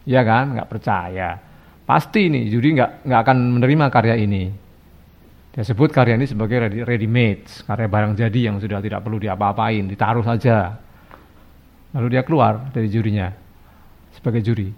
Ya 0.08 0.26
kan, 0.26 0.58
nggak 0.58 0.70
percaya. 0.70 1.38
Pasti 1.86 2.32
ini 2.32 2.48
juri 2.48 2.78
nggak 2.78 3.06
nggak 3.06 3.20
akan 3.28 3.38
menerima 3.60 3.86
karya 3.92 4.16
ini. 4.18 4.50
Dia 5.52 5.68
sebut 5.68 5.92
karya 5.92 6.16
ini 6.16 6.24
sebagai 6.24 6.64
ready, 6.64 6.80
ready 6.88 7.10
made, 7.12 7.44
karya 7.68 7.92
barang 7.92 8.16
jadi 8.16 8.40
yang 8.48 8.56
sudah 8.64 8.80
tidak 8.80 9.04
perlu 9.04 9.20
diapa-apain, 9.20 9.84
ditaruh 9.84 10.24
saja. 10.24 10.80
Lalu 11.92 12.08
dia 12.16 12.24
keluar 12.24 12.72
dari 12.72 12.88
jurinya 12.88 13.28
sebagai 14.16 14.40
juri. 14.40 14.72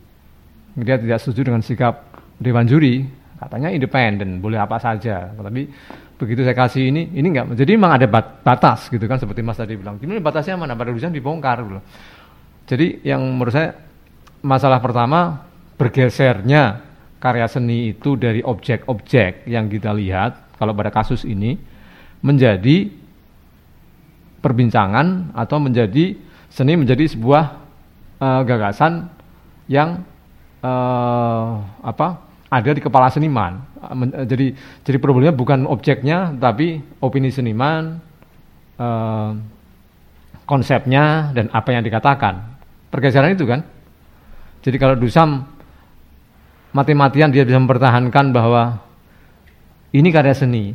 Dia 0.74 0.98
tidak 0.98 1.22
setuju 1.22 1.54
dengan 1.54 1.62
sikap 1.62 2.13
dewan 2.44 2.68
juri 2.68 3.08
katanya 3.40 3.72
independen 3.72 4.44
boleh 4.44 4.60
apa 4.60 4.78
saja. 4.78 5.32
Tapi 5.32 5.68
begitu 6.20 6.46
saya 6.46 6.56
kasih 6.56 6.92
ini 6.92 7.12
ini 7.16 7.28
enggak 7.34 7.56
jadi 7.58 7.76
memang 7.76 8.00
ada 8.00 8.08
batas 8.44 8.88
gitu 8.88 9.04
kan 9.08 9.18
seperti 9.18 9.42
Mas 9.42 9.58
tadi 9.58 9.80
bilang. 9.80 9.98
Gimana 9.98 10.20
batasnya 10.20 10.60
mana? 10.60 10.76
Pada 10.76 10.92
urusan 10.92 11.16
dibongkar 11.16 11.64
gitu. 11.64 11.82
jadi 12.64 12.88
yang 13.16 13.24
menurut 13.24 13.52
saya 13.52 13.76
masalah 14.44 14.80
pertama 14.84 15.48
bergesernya 15.80 16.84
karya 17.24 17.48
seni 17.48 17.96
itu 17.96 18.20
dari 18.20 18.44
objek-objek 18.44 19.48
yang 19.48 19.72
kita 19.72 19.96
lihat 19.96 20.60
kalau 20.60 20.76
pada 20.76 20.92
kasus 20.92 21.24
ini 21.24 21.56
menjadi 22.24 22.92
perbincangan 24.44 25.32
atau 25.32 25.58
menjadi 25.60 26.20
seni 26.52 26.76
menjadi 26.76 27.08
sebuah 27.08 27.44
uh, 28.20 28.42
gagasan 28.44 29.08
yang 29.72 30.04
uh, 30.60 31.64
apa 31.80 32.20
ada 32.54 32.70
di 32.70 32.82
kepala 32.82 33.10
seniman. 33.10 33.66
Eh, 33.82 34.26
jadi 34.30 34.48
jadi 34.86 34.98
problemnya 35.02 35.34
bukan 35.34 35.66
objeknya 35.66 36.38
tapi 36.38 36.78
opini 37.02 37.34
seniman, 37.34 37.98
uh, 38.78 39.32
konsepnya 40.46 41.34
dan 41.34 41.50
apa 41.50 41.74
yang 41.74 41.82
dikatakan. 41.82 42.54
Pergeseran 42.94 43.34
itu 43.34 43.50
kan. 43.50 43.66
Jadi 44.64 44.78
kalau 44.78 44.96
Dusam 44.96 45.44
mati-matian 46.72 47.34
dia 47.34 47.44
bisa 47.44 47.58
mempertahankan 47.58 48.30
bahwa 48.30 48.80
ini 49.94 50.10
karya 50.10 50.34
seni 50.38 50.74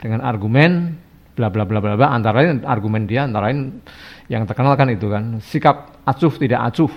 dengan 0.00 0.22
argumen 0.22 0.96
bla 1.36 1.50
bla 1.50 1.66
bla 1.66 1.78
bla 1.82 1.94
bla 1.98 2.08
antara 2.10 2.42
lain 2.42 2.64
argumen 2.64 3.04
dia 3.04 3.26
antara 3.26 3.50
lain 3.50 3.82
yang 4.30 4.46
terkenal 4.48 4.74
kan 4.78 4.88
itu 4.90 5.06
kan 5.10 5.38
sikap 5.42 6.00
acuh 6.06 6.32
tidak 6.38 6.60
acuh 6.72 6.90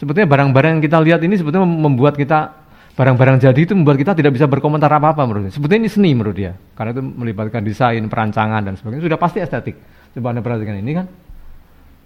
Sebetulnya 0.00 0.32
barang-barang 0.32 0.80
yang 0.80 0.82
kita 0.82 0.96
lihat 0.96 1.20
ini 1.28 1.36
sebetulnya 1.36 1.68
membuat 1.68 2.16
kita 2.16 2.59
barang-barang 3.00 3.40
jadi 3.40 3.56
itu 3.56 3.72
membuat 3.72 3.96
kita 3.96 4.12
tidak 4.12 4.36
bisa 4.36 4.44
berkomentar 4.44 4.92
apa-apa 4.92 5.24
menurut 5.24 5.48
dia. 5.48 5.56
Sebetulnya 5.56 5.88
ini 5.88 5.90
seni 5.90 6.12
menurut 6.12 6.36
dia. 6.36 6.52
Karena 6.76 6.92
itu 6.92 7.00
melibatkan 7.00 7.64
desain, 7.64 8.04
perancangan 8.12 8.60
dan 8.60 8.76
sebagainya. 8.76 9.08
Sudah 9.08 9.16
pasti 9.16 9.40
estetik. 9.40 9.80
Coba 10.12 10.36
Anda 10.36 10.44
perhatikan 10.44 10.76
ini 10.76 10.92
kan. 10.92 11.08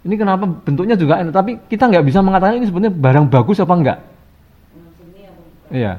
Ini 0.06 0.14
kenapa 0.14 0.46
bentuknya 0.46 0.94
juga 0.94 1.18
enak, 1.18 1.34
tapi 1.34 1.58
kita 1.66 1.90
nggak 1.90 2.04
bisa 2.06 2.22
mengatakan 2.22 2.62
ini 2.62 2.70
sebetulnya 2.70 2.94
barang 2.94 3.26
bagus 3.26 3.58
apa 3.58 3.74
enggak. 3.74 3.98
Iya. 5.74 5.98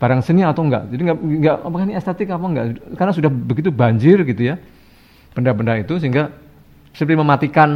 Barang 0.00 0.24
seni 0.24 0.40
atau 0.40 0.64
enggak. 0.64 0.88
Jadi 0.88 1.00
enggak, 1.04 1.18
enggak 1.20 1.56
apakah 1.60 1.84
ini 1.84 1.94
estetik 1.98 2.28
apa 2.32 2.46
enggak. 2.48 2.64
Karena 2.96 3.12
sudah 3.12 3.28
begitu 3.28 3.68
banjir 3.68 4.24
gitu 4.24 4.40
ya. 4.40 4.56
Benda-benda 5.36 5.76
itu 5.76 6.00
sehingga 6.00 6.32
seperti 6.96 7.12
mematikan 7.12 7.68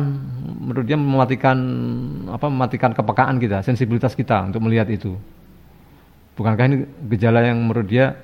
menurut 0.64 0.87
dia 0.88 0.97
mematikan 0.97 1.59
apa 2.33 2.49
mematikan 2.49 2.97
kepekaan 2.97 3.37
kita, 3.37 3.61
sensibilitas 3.61 4.16
kita 4.16 4.49
untuk 4.49 4.64
melihat 4.64 4.88
itu. 4.88 5.12
Bukankah 6.33 6.64
ini 6.68 6.77
gejala 7.12 7.45
yang 7.45 7.61
menurut 7.61 7.87
dia 7.87 8.16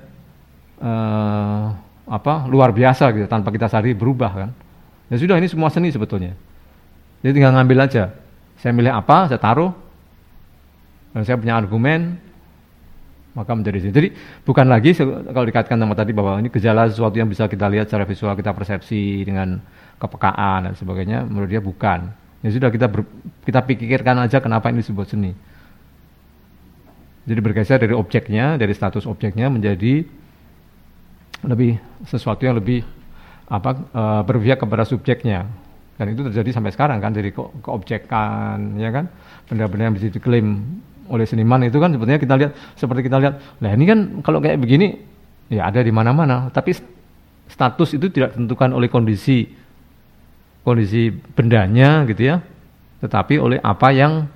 uh, 0.81 1.65
apa 2.09 2.49
luar 2.49 2.73
biasa 2.73 3.13
gitu 3.13 3.29
tanpa 3.29 3.53
kita 3.53 3.69
sadari 3.69 3.93
berubah 3.93 4.31
kan? 4.33 4.49
Ya 5.09 5.15
sudah 5.17 5.37
ini 5.37 5.45
semua 5.49 5.69
seni 5.69 5.93
sebetulnya. 5.93 6.33
Jadi 7.21 7.31
tinggal 7.37 7.53
ngambil 7.53 7.85
aja. 7.85 8.13
Saya 8.59 8.71
milih 8.73 8.93
apa, 8.93 9.29
saya 9.29 9.39
taruh. 9.41 9.71
Dan 11.09 11.25
saya 11.25 11.41
punya 11.41 11.57
argumen, 11.57 12.21
maka 13.33 13.51
menjadi 13.57 13.81
seni. 13.81 13.93
Jadi 13.93 14.09
bukan 14.45 14.65
lagi 14.69 14.93
kalau 14.97 15.45
dikaitkan 15.45 15.77
sama 15.77 15.93
tadi 15.97 16.13
bahwa 16.13 16.37
ini 16.37 16.49
gejala 16.53 16.89
sesuatu 16.89 17.17
yang 17.17 17.29
bisa 17.29 17.49
kita 17.49 17.65
lihat 17.69 17.89
secara 17.89 18.05
visual 18.05 18.33
kita 18.37 18.53
persepsi 18.53 19.25
dengan 19.25 19.61
kepekaan 19.99 20.71
dan 20.71 20.73
sebagainya 20.79 21.27
menurut 21.27 21.51
dia 21.51 21.59
bukan 21.59 22.09
ya 22.39 22.49
sudah 22.49 22.71
kita 22.71 22.87
ber, 22.87 23.03
kita 23.43 23.59
pikirkan 23.67 24.15
aja 24.23 24.39
kenapa 24.39 24.71
ini 24.71 24.79
disebut 24.79 25.05
seni 25.11 25.35
jadi 27.29 27.39
bergeser 27.45 27.77
dari 27.77 27.93
objeknya 27.93 28.57
dari 28.57 28.73
status 28.73 29.05
objeknya 29.05 29.53
menjadi 29.53 30.01
lebih 31.45 31.77
sesuatu 32.09 32.41
yang 32.41 32.57
lebih 32.57 32.81
apa 33.45 33.69
e, 33.77 34.01
berpihak 34.25 34.57
kepada 34.57 34.81
subjeknya. 34.81 35.45
Dan 36.01 36.15
itu 36.15 36.25
terjadi 36.25 36.49
sampai 36.57 36.73
sekarang 36.73 36.97
kan 36.97 37.13
dari 37.13 37.29
ke, 37.29 37.43
ya 38.81 38.89
kan? 38.89 39.05
Benda-benda 39.45 39.83
yang 39.91 39.95
bisa 39.99 40.09
diklaim 40.09 40.79
oleh 41.05 41.25
seniman 41.29 41.61
itu 41.69 41.77
kan 41.77 41.93
sebetulnya 41.93 42.21
kita 42.21 42.35
lihat 42.37 42.51
seperti 42.77 43.09
kita 43.09 43.17
lihat 43.17 43.41
lah 43.61 43.73
ini 43.73 43.85
kan 43.85 43.99
kalau 44.21 44.41
kayak 44.41 44.57
begini 44.57 44.97
ya 45.53 45.69
ada 45.69 45.85
di 45.85 45.93
mana-mana. 45.93 46.49
Tapi 46.49 46.73
status 47.45 47.93
itu 47.93 48.09
tidak 48.09 48.33
ditentukan 48.33 48.73
oleh 48.73 48.89
kondisi 48.89 49.45
kondisi 50.65 51.13
bendanya 51.13 52.05
gitu 52.09 52.25
ya 52.25 52.41
tetapi 52.99 53.39
oleh 53.39 53.57
apa 53.63 53.89
yang 53.95 54.27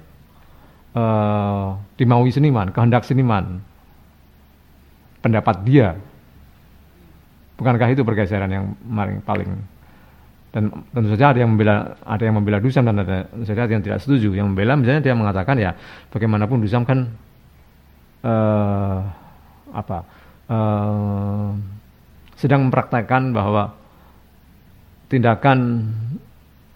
uh, 0.96 1.78
dimaui 1.98 2.32
seniman, 2.34 2.70
kehendak 2.74 3.06
seniman, 3.06 3.62
pendapat 5.22 5.62
dia. 5.66 5.98
Bukankah 7.54 7.94
itu 7.94 8.02
pergeseran 8.02 8.50
yang 8.50 8.66
paling 9.24 9.74
dan 10.54 10.70
tentu 10.94 11.18
saja 11.18 11.34
ada 11.34 11.42
yang 11.42 11.58
membela 11.58 11.98
ada 12.06 12.24
yang 12.30 12.38
membela 12.38 12.62
Dusam 12.62 12.86
dan 12.86 13.02
ada 13.02 13.26
saja 13.42 13.66
yang 13.66 13.82
tidak 13.82 14.06
setuju. 14.06 14.38
Yang 14.38 14.54
membela 14.54 14.78
misalnya 14.78 15.02
dia 15.02 15.18
mengatakan 15.18 15.58
ya 15.58 15.74
bagaimanapun 16.14 16.62
Dusam 16.62 16.86
kan 16.86 17.10
uh, 18.22 19.02
apa 19.74 19.98
uh, 20.54 21.58
sedang 22.38 22.70
mempraktekkan 22.70 23.34
bahwa 23.34 23.74
tindakan 25.10 25.90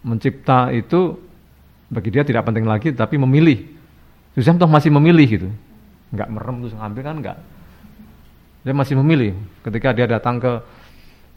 mencipta 0.02 0.74
itu 0.74 1.14
bagi 1.86 2.10
dia 2.10 2.26
tidak 2.26 2.50
penting 2.50 2.66
lagi 2.66 2.90
tapi 2.90 3.14
memilih. 3.14 3.77
Dusam 4.38 4.54
toh 4.54 4.70
masih 4.70 4.94
memilih 4.94 5.26
gitu. 5.26 5.48
Enggak 6.14 6.30
merem 6.30 6.62
terus 6.62 6.78
ngambil 6.78 7.02
kan 7.02 7.16
enggak. 7.18 7.38
Dia 8.62 8.70
masih 8.70 8.94
memilih 9.02 9.34
ketika 9.66 9.90
dia 9.90 10.06
datang 10.06 10.38
ke 10.38 10.62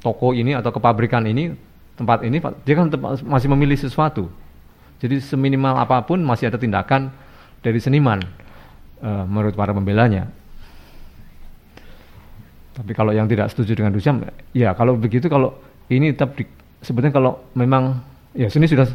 toko 0.05 0.37
ini 0.37 0.53
atau 0.53 0.69
ke 0.69 0.77
pabrikan 0.77 1.25
ini 1.25 1.57
tempat 1.97 2.21
ini 2.21 2.37
dia 2.61 2.75
kan 2.77 2.93
masih 3.25 3.49
memilih 3.49 3.73
sesuatu. 3.73 4.29
Jadi 5.01 5.17
seminimal 5.17 5.81
apa 5.81 6.05
pun 6.05 6.21
masih 6.21 6.53
ada 6.53 6.61
tindakan 6.61 7.09
dari 7.65 7.81
seniman 7.81 8.21
uh, 9.01 9.25
menurut 9.25 9.57
para 9.57 9.73
pembelanya. 9.73 10.29
Tapi 12.77 12.93
kalau 12.93 13.17
yang 13.17 13.25
tidak 13.25 13.49
setuju 13.49 13.81
dengan 13.81 13.97
Dusam, 13.97 14.21
ya 14.53 14.77
kalau 14.77 14.93
begitu 14.93 15.25
kalau 15.25 15.57
ini 15.89 16.13
tetap 16.13 16.37
di, 16.37 16.45
sebetulnya 16.85 17.17
kalau 17.17 17.41
memang 17.57 17.97
ya 18.31 18.47
seni 18.47 18.67
sudah 18.67 18.87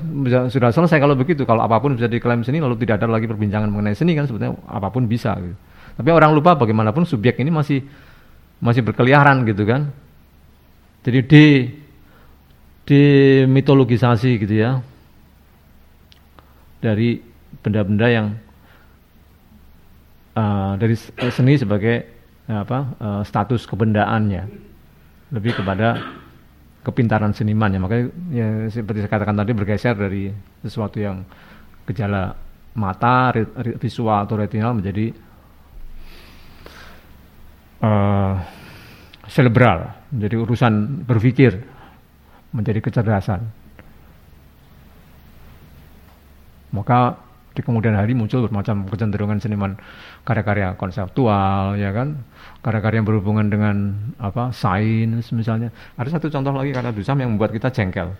sudah 0.48 0.70
selesai 0.72 0.96
kalau 0.96 1.12
begitu 1.12 1.44
kalau 1.44 1.60
apa 1.60 1.76
pun 1.76 1.92
bisa 1.92 2.08
diklaim 2.08 2.40
seni 2.40 2.56
lalu 2.56 2.80
tidak 2.80 3.04
ada 3.04 3.20
lagi 3.20 3.28
perbincangan 3.28 3.68
mengenai 3.68 3.92
seni 3.92 4.16
kan 4.16 4.24
sebetulnya 4.24 4.56
apa 4.68 4.88
pun 4.88 5.04
bisa 5.04 5.36
gitu. 5.36 5.56
Tapi 5.96 6.08
orang 6.12 6.36
lupa 6.36 6.56
bagaimanapun 6.56 7.08
subjek 7.08 7.40
ini 7.40 7.48
masih 7.52 7.80
masih 8.60 8.84
berkeliaran 8.84 9.44
gitu 9.48 9.64
kan. 9.68 9.92
Jadi 11.04 11.20
D 11.24 11.34
dimitologisasi 12.86 14.30
gitu 14.46 14.54
ya 14.62 14.78
dari 16.78 17.18
benda-benda 17.60 18.06
yang 18.06 18.26
uh, 20.38 20.78
dari 20.78 20.94
seni 21.34 21.58
sebagai 21.58 22.06
uh, 22.46 22.62
apa 22.62 22.78
uh, 23.02 23.22
status 23.26 23.66
kebendaannya 23.66 24.46
lebih 25.34 25.58
kepada 25.58 25.98
kepintaran 26.86 27.34
seniman 27.34 27.74
ya 27.74 27.80
makanya 27.82 28.04
ya, 28.30 28.46
seperti 28.70 29.02
saya 29.02 29.10
katakan 29.10 29.34
tadi 29.34 29.50
bergeser 29.50 29.98
dari 29.98 30.30
sesuatu 30.62 31.02
yang 31.02 31.26
gejala 31.82 32.30
mata 32.78 33.34
visual 33.82 34.22
atau 34.22 34.38
retinal 34.38 34.78
menjadi 34.78 35.10
uh, 37.82 38.34
menjadi 40.14 40.36
urusan 40.38 41.02
berpikir 41.02 41.58
menjadi 42.54 42.78
kecerdasan. 42.78 43.42
Maka 46.70 47.25
di 47.56 47.64
kemudian 47.64 47.96
hari 47.96 48.12
muncul 48.12 48.44
bermacam 48.44 48.84
kecenderungan 48.84 49.40
seniman 49.40 49.80
karya-karya 50.28 50.76
konseptual 50.76 51.80
ya 51.80 51.88
kan? 51.96 52.20
Karya-karya 52.60 53.00
yang 53.00 53.08
berhubungan 53.08 53.48
dengan 53.48 53.76
apa 54.20 54.52
sains 54.52 55.32
misalnya. 55.32 55.72
Ada 55.96 56.20
satu 56.20 56.28
contoh 56.28 56.52
lagi 56.52 56.76
karya 56.76 56.92
Dusam 56.92 57.16
yang 57.16 57.32
membuat 57.32 57.56
kita 57.56 57.72
jengkel. 57.72 58.12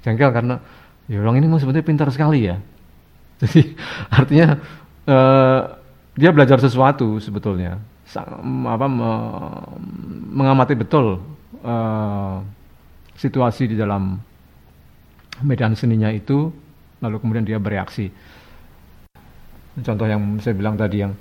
Jengkel 0.00 0.32
karena 0.32 0.56
ya 1.04 1.20
orang 1.20 1.44
ini 1.44 1.46
mau 1.52 1.60
sebetulnya 1.60 1.84
pintar 1.84 2.08
sekali 2.08 2.48
ya. 2.48 2.56
Jadi 3.44 3.76
artinya 4.08 4.56
uh, 5.04 5.60
dia 6.16 6.30
belajar 6.32 6.56
sesuatu 6.58 7.20
sebetulnya. 7.20 7.76
Apa 8.08 8.88
me, 8.88 9.10
mengamati 10.32 10.72
betul 10.72 11.20
uh, 11.60 12.40
situasi 13.12 13.68
di 13.68 13.76
dalam 13.76 14.16
medan 15.44 15.76
seninya 15.76 16.08
itu, 16.10 16.50
lalu 17.04 17.16
kemudian 17.20 17.44
dia 17.44 17.60
bereaksi. 17.60 18.10
Contoh 19.84 20.06
yang 20.06 20.20
saya 20.42 20.54
bilang 20.56 20.74
tadi 20.74 21.02
yang 21.02 21.12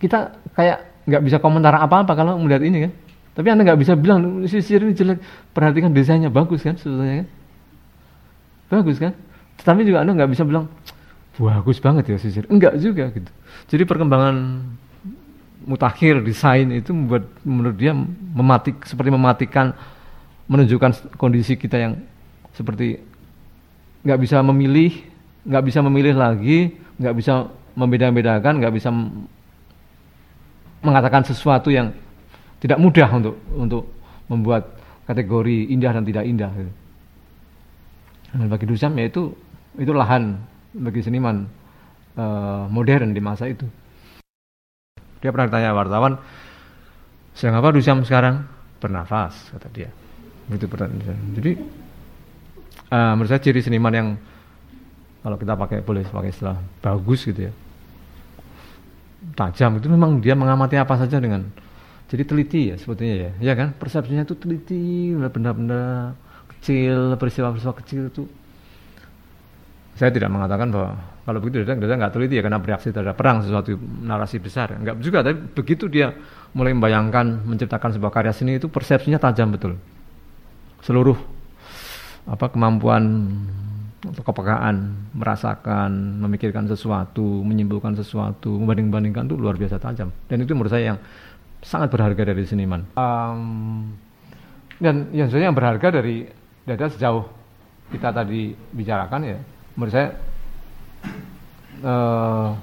kita 0.00 0.32
kayak 0.56 1.04
nggak 1.04 1.22
bisa 1.24 1.36
komentar 1.38 1.76
apa-apa 1.76 2.16
kalau 2.16 2.40
melihat 2.40 2.64
ini 2.64 2.88
kan. 2.88 2.92
Tapi 3.30 3.46
anda 3.52 3.62
nggak 3.62 3.80
bisa 3.80 3.94
bilang 3.94 4.44
sisir 4.48 4.82
ini 4.82 4.92
jelek, 4.92 5.22
perhatikan 5.54 5.94
desainnya 5.94 6.28
bagus 6.32 6.64
kan 6.64 6.74
sebetulnya 6.76 7.24
kan. 7.24 7.28
Bagus 8.70 8.96
kan. 8.98 9.12
Tetapi 9.60 9.80
juga 9.84 10.02
anda 10.02 10.12
nggak 10.16 10.30
bisa 10.32 10.42
bilang 10.44 10.66
bagus 11.40 11.80
banget 11.80 12.04
ya 12.10 12.16
sisir. 12.20 12.44
Enggak 12.48 12.76
juga 12.80 13.08
gitu. 13.12 13.30
Jadi 13.70 13.82
perkembangan 13.88 14.36
mutakhir 15.64 16.24
desain 16.24 16.68
itu 16.72 16.90
membuat 16.92 17.28
menurut 17.44 17.76
dia 17.76 17.92
mematik 18.32 18.80
seperti 18.88 19.12
mematikan 19.12 19.76
menunjukkan 20.48 21.14
kondisi 21.20 21.54
kita 21.54 21.76
yang 21.76 21.94
seperti 22.56 22.98
nggak 24.02 24.18
bisa 24.20 24.40
memilih 24.40 25.09
nggak 25.46 25.64
bisa 25.64 25.78
memilih 25.84 26.14
lagi 26.16 26.74
nggak 27.00 27.14
bisa 27.16 27.48
membeda-bedakan 27.76 28.60
nggak 28.60 28.74
bisa 28.74 28.90
mengatakan 30.80 31.22
sesuatu 31.24 31.72
yang 31.72 31.92
tidak 32.60 32.76
mudah 32.76 33.08
untuk 33.08 33.36
untuk 33.56 33.84
membuat 34.28 34.76
kategori 35.08 35.72
indah 35.72 35.92
dan 35.96 36.04
tidak 36.04 36.24
indah 36.28 36.52
dan 38.30 38.46
bagi 38.46 38.66
Dusam 38.68 38.94
ya 39.00 39.08
itu 39.08 39.32
itu 39.80 39.92
lahan 39.96 40.36
bagi 40.76 41.00
seniman 41.02 41.48
uh, 42.14 42.68
modern 42.68 43.16
di 43.16 43.20
masa 43.22 43.48
itu 43.48 43.64
dia 45.20 45.28
pernah 45.28 45.52
ditanya 45.52 45.76
wartawan, 45.76 46.16
sedang 47.36 47.60
apa 47.60 47.76
Dusam 47.76 48.00
sekarang? 48.08 48.48
Bernafas, 48.80 49.52
kata 49.52 49.68
dia. 49.68 49.92
Itu 50.48 50.64
pertanyaan. 50.64 51.36
Jadi, 51.36 51.60
uh, 52.88 53.12
menurut 53.12 53.28
saya 53.28 53.44
ciri 53.44 53.60
seniman 53.60 53.92
yang 53.92 54.08
kalau 55.20 55.36
kita 55.36 55.52
pakai 55.56 55.78
boleh 55.84 56.04
pakai 56.08 56.30
istilah 56.32 56.56
bagus 56.80 57.28
gitu 57.28 57.48
ya, 57.48 57.52
tajam 59.36 59.76
itu 59.76 59.86
memang 59.88 60.20
dia 60.24 60.32
mengamati 60.32 60.80
apa 60.80 60.96
saja 60.96 61.20
dengan 61.20 61.44
jadi 62.10 62.26
teliti 62.26 62.74
ya 62.74 62.76
sebetulnya 62.80 63.14
ya, 63.14 63.30
ya 63.38 63.52
kan 63.54 63.70
persepsinya 63.76 64.26
itu 64.26 64.34
teliti, 64.34 65.14
benda-benda 65.14 66.16
kecil, 66.56 67.14
peristiwa-peristiwa 67.14 67.74
kecil 67.80 68.02
itu. 68.10 68.24
Saya 69.94 70.10
tidak 70.10 70.32
mengatakan 70.32 70.72
bahwa 70.72 70.96
kalau 71.22 71.38
begitu 71.44 71.62
dia, 71.62 71.76
nggak 71.76 72.10
teliti 72.10 72.40
ya 72.40 72.42
karena 72.42 72.58
bereaksi 72.58 72.90
terhadap 72.90 73.14
perang 73.14 73.44
sesuatu 73.44 73.76
narasi 73.78 74.40
besar. 74.40 74.74
Enggak 74.74 74.98
juga, 74.98 75.22
tapi 75.22 75.36
begitu 75.54 75.86
dia 75.86 76.10
mulai 76.56 76.74
membayangkan 76.74 77.46
menciptakan 77.46 77.94
sebuah 77.94 78.10
karya 78.10 78.32
seni 78.34 78.58
itu 78.58 78.66
persepsinya 78.66 79.20
tajam 79.22 79.54
betul. 79.54 79.78
Seluruh 80.82 81.14
apa 82.26 82.50
kemampuan 82.50 83.30
atau 84.00 84.22
kepekaan 84.24 84.96
merasakan, 85.12 86.20
memikirkan 86.24 86.64
sesuatu, 86.64 87.44
menyimpulkan 87.44 87.92
sesuatu, 88.00 88.48
membanding-bandingkan 88.56 89.28
itu 89.28 89.36
luar 89.36 89.60
biasa 89.60 89.76
tajam. 89.76 90.08
Dan 90.24 90.40
itu 90.40 90.56
menurut 90.56 90.72
saya 90.72 90.96
yang 90.96 90.98
sangat 91.60 91.92
berharga 91.92 92.32
dari 92.32 92.48
seniman. 92.48 92.88
Um, 92.96 93.92
dan 94.80 95.12
yang 95.12 95.28
sebenarnya 95.28 95.48
yang 95.52 95.58
berharga 95.58 95.88
dari 95.92 96.24
dada 96.64 96.88
sejauh 96.88 97.28
kita 97.92 98.08
tadi 98.08 98.56
bicarakan 98.72 99.20
ya, 99.20 99.38
menurut 99.76 99.92
saya 99.92 100.08
uh, 101.84 102.56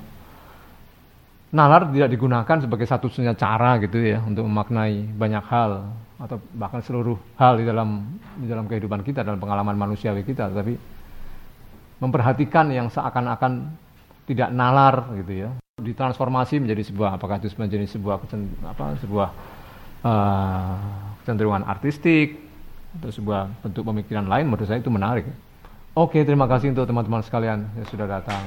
nalar 1.54 1.94
tidak 1.94 2.10
digunakan 2.10 2.58
sebagai 2.58 2.90
satu-satunya 2.90 3.38
cara 3.38 3.78
gitu 3.78 4.02
ya 4.02 4.20
untuk 4.26 4.44
memaknai 4.50 5.06
banyak 5.14 5.46
hal 5.46 5.94
atau 6.18 6.42
bahkan 6.58 6.82
seluruh 6.82 7.16
hal 7.38 7.62
di 7.62 7.66
dalam 7.70 8.18
di 8.42 8.50
dalam 8.50 8.66
kehidupan 8.66 9.06
kita 9.06 9.22
dalam 9.22 9.38
pengalaman 9.38 9.78
manusiawi 9.78 10.26
kita 10.26 10.50
tapi 10.50 10.97
memperhatikan 11.98 12.70
yang 12.70 12.88
seakan-akan 12.92 13.74
tidak 14.28 14.50
nalar 14.54 15.08
gitu 15.24 15.48
ya. 15.48 15.50
Ditransformasi 15.78 16.62
menjadi 16.62 16.84
sebuah 16.90 17.22
apakah 17.22 17.38
itu 17.38 17.54
menjadi 17.58 17.86
sebuah 17.86 18.16
apa 18.66 18.86
sebuah 18.98 19.30
uh, 20.02 20.74
kecenderungan 21.22 21.64
artistik 21.70 22.42
atau 22.98 23.14
sebuah 23.14 23.62
bentuk 23.62 23.86
pemikiran 23.86 24.26
lain 24.26 24.50
menurut 24.50 24.66
saya 24.66 24.82
itu 24.82 24.90
menarik. 24.90 25.26
Oke 25.98 26.22
terima 26.26 26.50
kasih 26.50 26.74
untuk 26.74 26.86
teman-teman 26.90 27.22
sekalian 27.26 27.70
yang 27.78 27.88
sudah 27.90 28.06
datang 28.06 28.42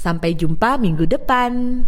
Sampai 0.00 0.40
jumpa 0.40 0.80
minggu 0.80 1.04
depan. 1.04 1.84